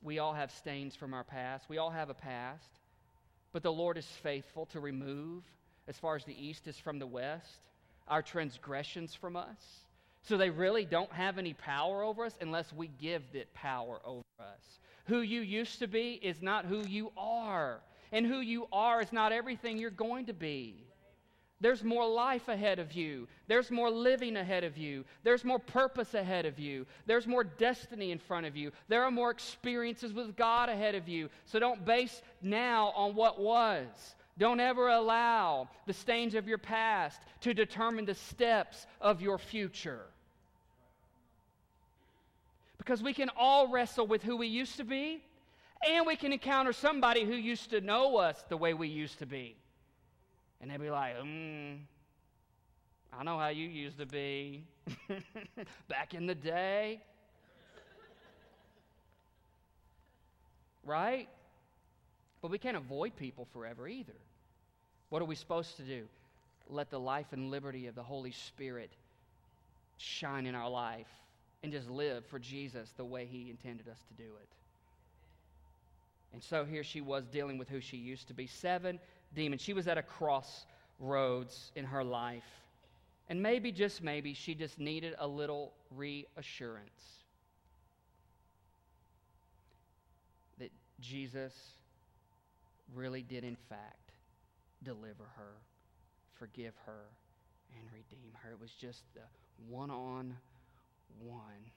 [0.02, 1.66] We all have stains from our past.
[1.68, 2.70] We all have a past.
[3.54, 5.44] But the Lord is faithful to remove,
[5.88, 7.60] as far as the east is from the west,
[8.08, 9.80] our transgressions from us.
[10.24, 14.24] So they really don't have any power over us unless we give that power over
[14.40, 14.80] us.
[15.06, 17.80] Who you used to be is not who you are.
[18.12, 20.84] And who you are is not everything you're going to be.
[21.62, 23.28] There's more life ahead of you.
[23.48, 25.06] There's more living ahead of you.
[25.24, 26.86] There's more purpose ahead of you.
[27.06, 28.72] There's more destiny in front of you.
[28.90, 31.30] There are more experiences with God ahead of you.
[31.46, 33.88] So don't base now on what was.
[34.38, 40.02] Don't ever allow the stains of your past to determine the steps of your future.
[42.78, 45.24] Because we can all wrestle with who we used to be,
[45.90, 49.26] and we can encounter somebody who used to know us the way we used to
[49.26, 49.56] be.
[50.62, 51.78] And they'd be like, mm,
[53.18, 54.64] I know how you used to be
[55.88, 57.02] back in the day.
[60.86, 61.28] right?
[62.42, 64.14] But we can't avoid people forever either.
[65.10, 66.06] What are we supposed to do?
[66.70, 68.92] Let the life and liberty of the Holy Spirit
[69.98, 71.08] shine in our life
[71.64, 74.50] and just live for Jesus the way He intended us to do it.
[76.34, 79.00] And so here she was dealing with who she used to be seven
[79.36, 79.62] demons.
[79.62, 82.44] She was at a crossroads in her life.
[83.30, 87.24] And maybe, just maybe, she just needed a little reassurance
[90.60, 91.54] that Jesus
[92.94, 94.12] really did, in fact,
[94.84, 95.54] deliver her,
[96.38, 97.06] forgive her,
[97.76, 98.52] and redeem her.
[98.52, 99.22] It was just the
[99.68, 100.36] one on
[101.20, 101.72] one.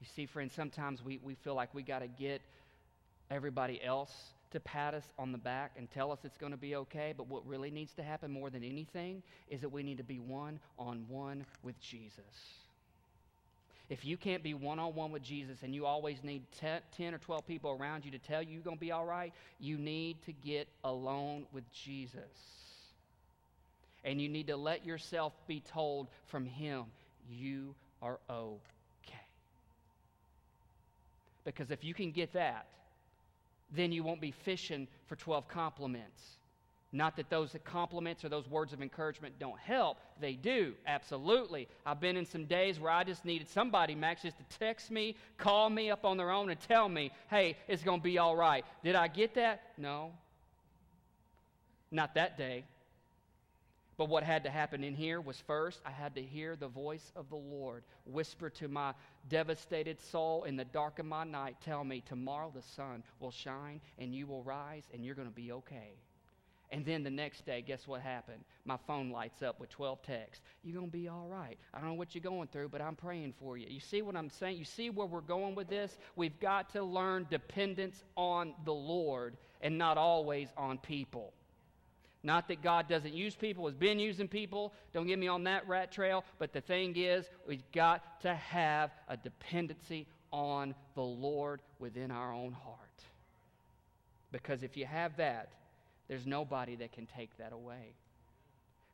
[0.00, 2.40] You see, friends, sometimes we, we feel like we got to get
[3.30, 4.12] everybody else
[4.52, 7.12] to pat us on the back and tell us it's going to be okay.
[7.16, 10.18] But what really needs to happen more than anything is that we need to be
[10.18, 12.24] one on one with Jesus.
[13.88, 17.18] If you can't be one on one with Jesus and you always need 10 or
[17.18, 20.16] 12 people around you to tell you you're going to be all right, you need
[20.24, 22.22] to get alone with Jesus.
[24.04, 26.84] And you need to let yourself be told from Him,
[27.30, 29.26] you are okay.
[31.44, 32.66] Because if you can get that,
[33.74, 36.20] then you won't be fishing for 12 compliments.
[36.94, 39.96] Not that those compliments or those words of encouragement don't help.
[40.20, 41.66] They do, absolutely.
[41.86, 45.16] I've been in some days where I just needed somebody, Max, just to text me,
[45.38, 48.36] call me up on their own, and tell me, hey, it's going to be all
[48.36, 48.62] right.
[48.84, 49.62] Did I get that?
[49.78, 50.12] No.
[51.90, 52.64] Not that day.
[54.02, 57.12] But what had to happen in here was first, I had to hear the voice
[57.14, 58.94] of the Lord whisper to my
[59.28, 63.80] devastated soul in the dark of my night, tell me, tomorrow the sun will shine
[63.98, 65.92] and you will rise and you're going to be okay.
[66.72, 68.42] And then the next day, guess what happened?
[68.64, 70.44] My phone lights up with 12 texts.
[70.64, 71.56] You're going to be all right.
[71.72, 73.68] I don't know what you're going through, but I'm praying for you.
[73.70, 74.58] You see what I'm saying?
[74.58, 75.96] You see where we're going with this?
[76.16, 81.34] We've got to learn dependence on the Lord and not always on people.
[82.24, 84.72] Not that God doesn't use people, has been using people.
[84.92, 86.24] Don't get me on that rat trail.
[86.38, 92.32] But the thing is, we've got to have a dependency on the Lord within our
[92.32, 92.78] own heart.
[94.30, 95.50] Because if you have that,
[96.08, 97.94] there's nobody that can take that away.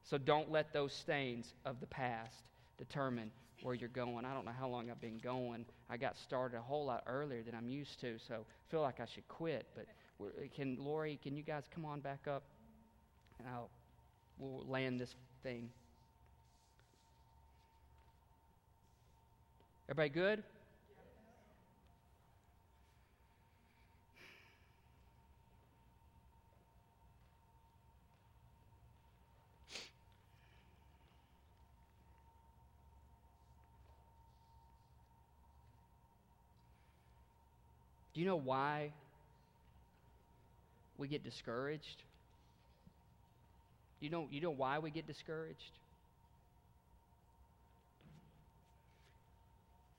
[0.03, 2.43] So don't let those stains of the past
[2.79, 3.31] determine
[3.63, 4.25] where you're going.
[4.25, 5.67] I don't know how long I've been going.
[5.91, 9.01] I got started a whole lot earlier than I'm used to, so I feel like
[9.01, 9.67] I should quit.
[9.75, 9.87] But
[10.55, 12.43] can Lori, can you guys come on back up?
[13.39, 13.71] And I'll
[14.39, 15.71] we'll land this thing.
[19.89, 20.43] Everybody good?
[38.19, 38.91] Do you know why
[40.99, 42.03] we get discouraged?
[44.01, 45.73] You know, you know why we get discouraged?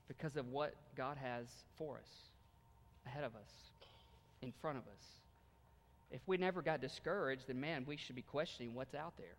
[0.08, 1.46] Because of what God has
[1.78, 2.10] for us,
[3.06, 3.50] ahead of us,
[4.42, 5.04] in front of us.
[6.10, 9.36] If we never got discouraged, then man, we should be questioning what's out there.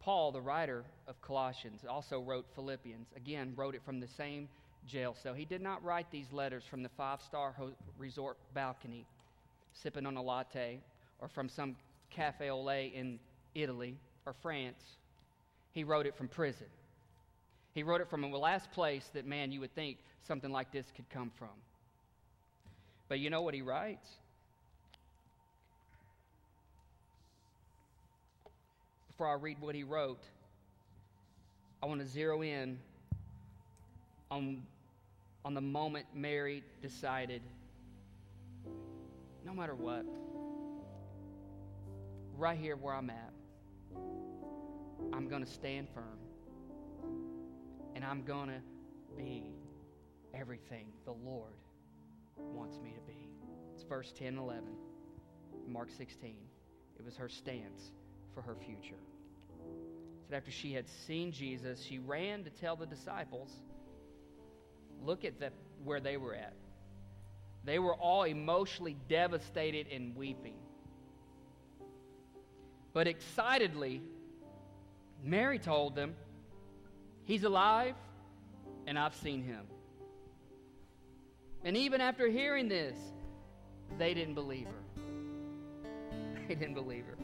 [0.00, 3.06] Paul, the writer of Colossians, also wrote Philippians.
[3.16, 4.48] Again, wrote it from the same
[4.86, 5.32] jail cell.
[5.32, 7.54] He did not write these letters from the five star
[7.98, 9.06] resort balcony,
[9.74, 10.80] sipping on a latte,
[11.20, 11.76] or from some
[12.10, 13.18] cafe au lait in
[13.54, 13.96] Italy
[14.26, 14.82] or France.
[15.72, 16.66] He wrote it from prison.
[17.74, 20.86] He wrote it from the last place that, man, you would think something like this
[20.94, 21.48] could come from.
[23.08, 24.08] But you know what he writes?
[29.08, 30.22] Before I read what he wrote,
[31.82, 32.78] I want to zero in
[34.30, 34.62] on
[35.44, 37.42] on the moment Mary decided,
[39.44, 40.04] no matter what,
[42.36, 43.32] right here where I'm at,
[45.12, 46.18] I'm going to stand firm.
[47.94, 48.60] And I'm going to
[49.16, 49.54] be
[50.34, 51.52] everything the Lord
[52.36, 53.28] wants me to be.
[53.74, 54.64] It's verse 10 and 11,
[55.68, 56.34] Mark 16.
[56.98, 57.92] It was her stance
[58.34, 59.00] for her future.
[60.28, 63.50] So after she had seen Jesus, she ran to tell the disciples
[65.02, 65.50] look at the,
[65.84, 66.54] where they were at.
[67.64, 70.54] They were all emotionally devastated and weeping.
[72.92, 74.02] But excitedly,
[75.22, 76.14] Mary told them,
[77.24, 77.94] He's alive,
[78.86, 79.66] and I've seen him.
[81.64, 82.96] And even after hearing this,
[83.98, 85.02] they didn't believe her.
[86.48, 87.16] They didn't believe her.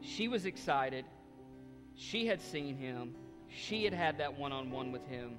[0.00, 1.04] She was excited.
[1.96, 3.16] She had seen him.
[3.48, 5.36] She had had that one on one with him.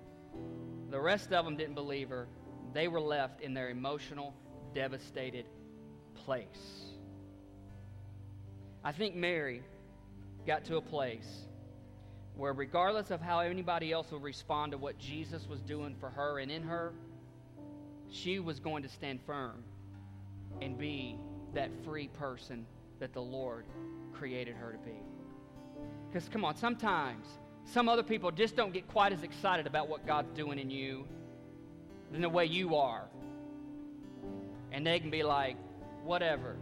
[0.89, 2.27] The rest of them didn't believe her.
[2.73, 4.33] They were left in their emotional,
[4.73, 5.45] devastated
[6.15, 6.93] place.
[8.83, 9.61] I think Mary
[10.47, 11.47] got to a place
[12.35, 16.39] where, regardless of how anybody else would respond to what Jesus was doing for her
[16.39, 16.93] and in her,
[18.09, 19.63] she was going to stand firm
[20.61, 21.17] and be
[21.53, 22.65] that free person
[22.99, 23.65] that the Lord
[24.13, 24.97] created her to be.
[26.07, 27.27] Because, come on, sometimes
[27.65, 31.05] some other people just don't get quite as excited about what God's doing in you
[32.11, 33.07] than the way you are.
[34.71, 35.57] And they can be like,
[36.03, 36.55] whatever.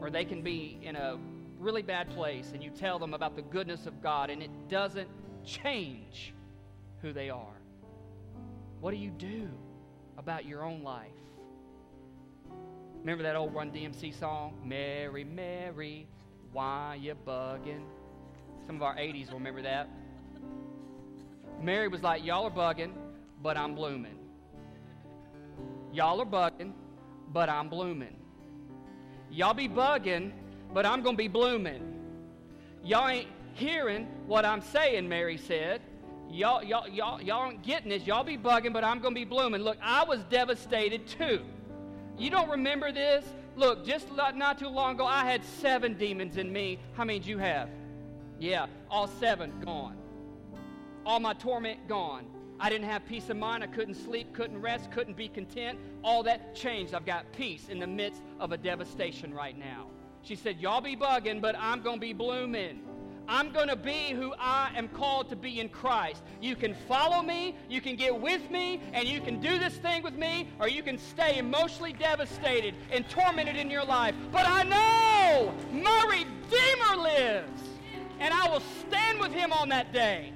[0.00, 1.18] Or they can be in a
[1.58, 5.08] really bad place and you tell them about the goodness of God and it doesn't
[5.44, 6.32] change
[7.02, 7.60] who they are.
[8.80, 9.48] What do you do
[10.16, 11.08] about your own life?
[13.00, 14.54] Remember that old Run DMC song?
[14.64, 16.06] Mary, Mary,
[16.52, 17.84] why you bugging?
[18.66, 19.88] Some of our 80s will remember that.
[21.60, 22.92] Mary was like, Y'all are bugging,
[23.42, 24.16] but I'm blooming.
[25.92, 26.72] Y'all are bugging,
[27.32, 28.16] but I'm blooming.
[29.30, 30.32] Y'all be bugging,
[30.74, 32.00] but I'm going to be blooming.
[32.82, 35.82] Y'all ain't hearing what I'm saying, Mary said.
[36.30, 38.06] Y'all, y'all, y'all, y'all aren't getting this.
[38.06, 39.62] Y'all be bugging, but I'm going to be blooming.
[39.62, 41.44] Look, I was devastated too.
[42.18, 43.24] You don't remember this?
[43.56, 46.78] Look, just not too long ago, I had seven demons in me.
[46.94, 47.68] How many do you have?
[48.38, 49.96] Yeah, all seven gone.
[51.04, 52.26] All my torment gone.
[52.60, 53.64] I didn't have peace of mind.
[53.64, 55.78] I couldn't sleep, couldn't rest, couldn't be content.
[56.04, 56.94] All that changed.
[56.94, 59.86] I've got peace in the midst of a devastation right now.
[60.22, 62.82] She said, Y'all be bugging, but I'm going to be blooming.
[63.26, 66.22] I'm going to be who I am called to be in Christ.
[66.42, 70.02] You can follow me, you can get with me, and you can do this thing
[70.02, 74.14] with me, or you can stay emotionally devastated and tormented in your life.
[74.32, 77.62] But I know my Redeemer lives,
[78.18, 80.32] and I will stand with him on that day.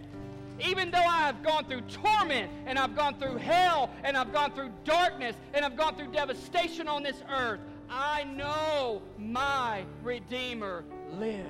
[0.60, 4.52] Even though I have gone through torment and I've gone through hell and I've gone
[4.52, 10.84] through darkness and I've gone through devastation on this earth, I know my Redeemer
[11.18, 11.48] lives.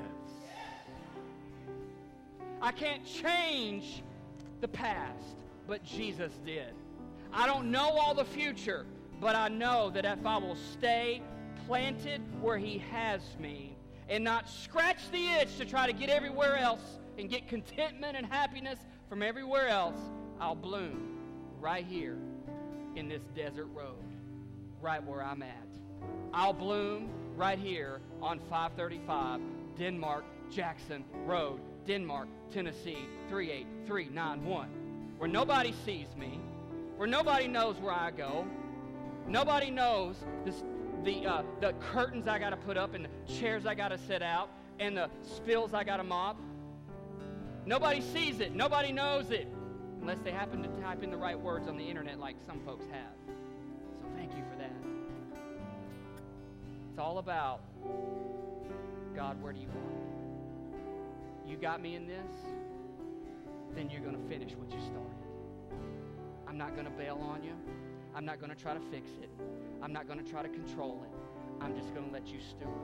[2.62, 4.02] I can't change
[4.60, 5.36] the past,
[5.66, 6.72] but Jesus did.
[7.32, 8.86] I don't know all the future,
[9.20, 11.20] but I know that if I will stay
[11.66, 13.76] planted where He has me
[14.08, 18.26] and not scratch the itch to try to get everywhere else and get contentment and
[18.26, 18.78] happiness
[19.08, 19.98] from everywhere else,
[20.40, 21.18] I'll bloom
[21.60, 22.18] right here
[22.96, 24.02] in this desert road,
[24.80, 25.68] right where I'm at.
[26.32, 29.40] I'll bloom right here on 535
[29.76, 34.68] Denmark Jackson Road Denmark, Tennessee 38391,
[35.18, 36.40] where nobody sees me,
[36.96, 38.46] where nobody knows where I go,
[39.28, 40.62] nobody knows this,
[41.04, 43.98] the, uh, the curtains I got to put up and the chairs I got to
[43.98, 44.48] set out
[44.80, 46.36] and the spills I got to mop.
[47.66, 49.48] Nobody sees it, nobody knows it,
[50.00, 52.84] unless they happen to type in the right words on the internet like some folks
[52.92, 53.36] have.
[54.00, 54.72] So thank you for that.
[56.90, 57.60] It's all about
[59.16, 60.04] God, where do you want me?
[61.46, 62.32] you got me in this,
[63.76, 65.14] then you're going to finish what you started.
[66.48, 67.52] I'm not going to bail on you.
[68.14, 69.30] I'm not going to try to fix it.
[69.82, 71.62] I'm not going to try to control it.
[71.62, 72.74] I'm just going to let you steward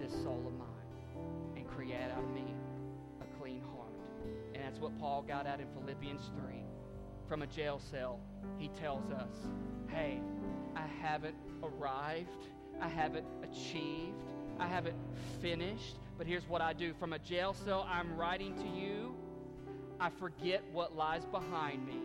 [0.00, 2.35] this soul of mine and create out of
[4.76, 6.62] that's what Paul got at in Philippians 3.
[7.26, 8.20] From a jail cell,
[8.58, 9.32] he tells us,
[9.88, 10.20] hey,
[10.74, 12.44] I haven't arrived.
[12.82, 14.22] I haven't achieved.
[14.58, 14.96] I haven't
[15.40, 15.96] finished.
[16.18, 19.14] But here's what I do from a jail cell, I'm writing to you.
[19.98, 22.02] I forget what lies behind me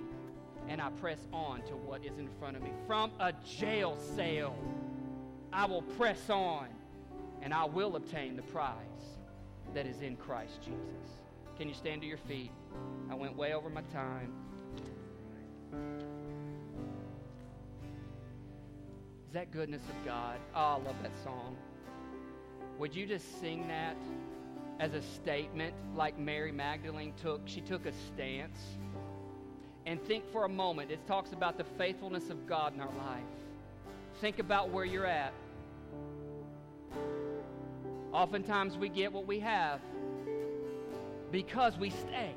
[0.70, 2.72] and I press on to what is in front of me.
[2.88, 4.56] From a jail cell,
[5.52, 6.68] I will press on
[7.42, 8.78] and I will obtain the prize
[9.74, 11.22] that is in Christ Jesus.
[11.58, 12.52] Can you stand to your feet?
[13.10, 14.34] I went way over my time.
[19.28, 20.40] Is that goodness of God?
[20.56, 21.56] Oh, I love that song.
[22.80, 23.96] Would you just sing that
[24.80, 27.42] as a statement like Mary Magdalene took?
[27.46, 28.60] She took a stance.
[29.86, 30.92] And think for a moment.
[30.92, 33.24] It talks about the faithfulness of God in our life.
[34.20, 35.34] Think about where you're at.
[38.12, 39.80] Oftentimes we get what we have
[41.32, 42.36] because we stay.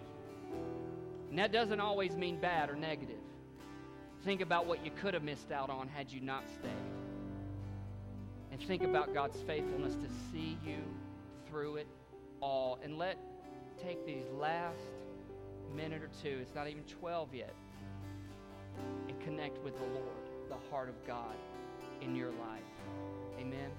[1.30, 3.16] And that doesn't always mean bad or negative.
[4.24, 6.70] Think about what you could have missed out on had you not stayed.
[8.52, 10.78] And think about God's faithfulness to see you
[11.48, 11.88] through it
[12.40, 12.78] all.
[12.82, 13.18] And let
[13.82, 14.78] take these last
[15.74, 17.54] minute or two, it's not even 12 yet,
[19.08, 21.34] and connect with the Lord, the heart of God
[22.00, 22.62] in your life.
[23.40, 23.70] Amen.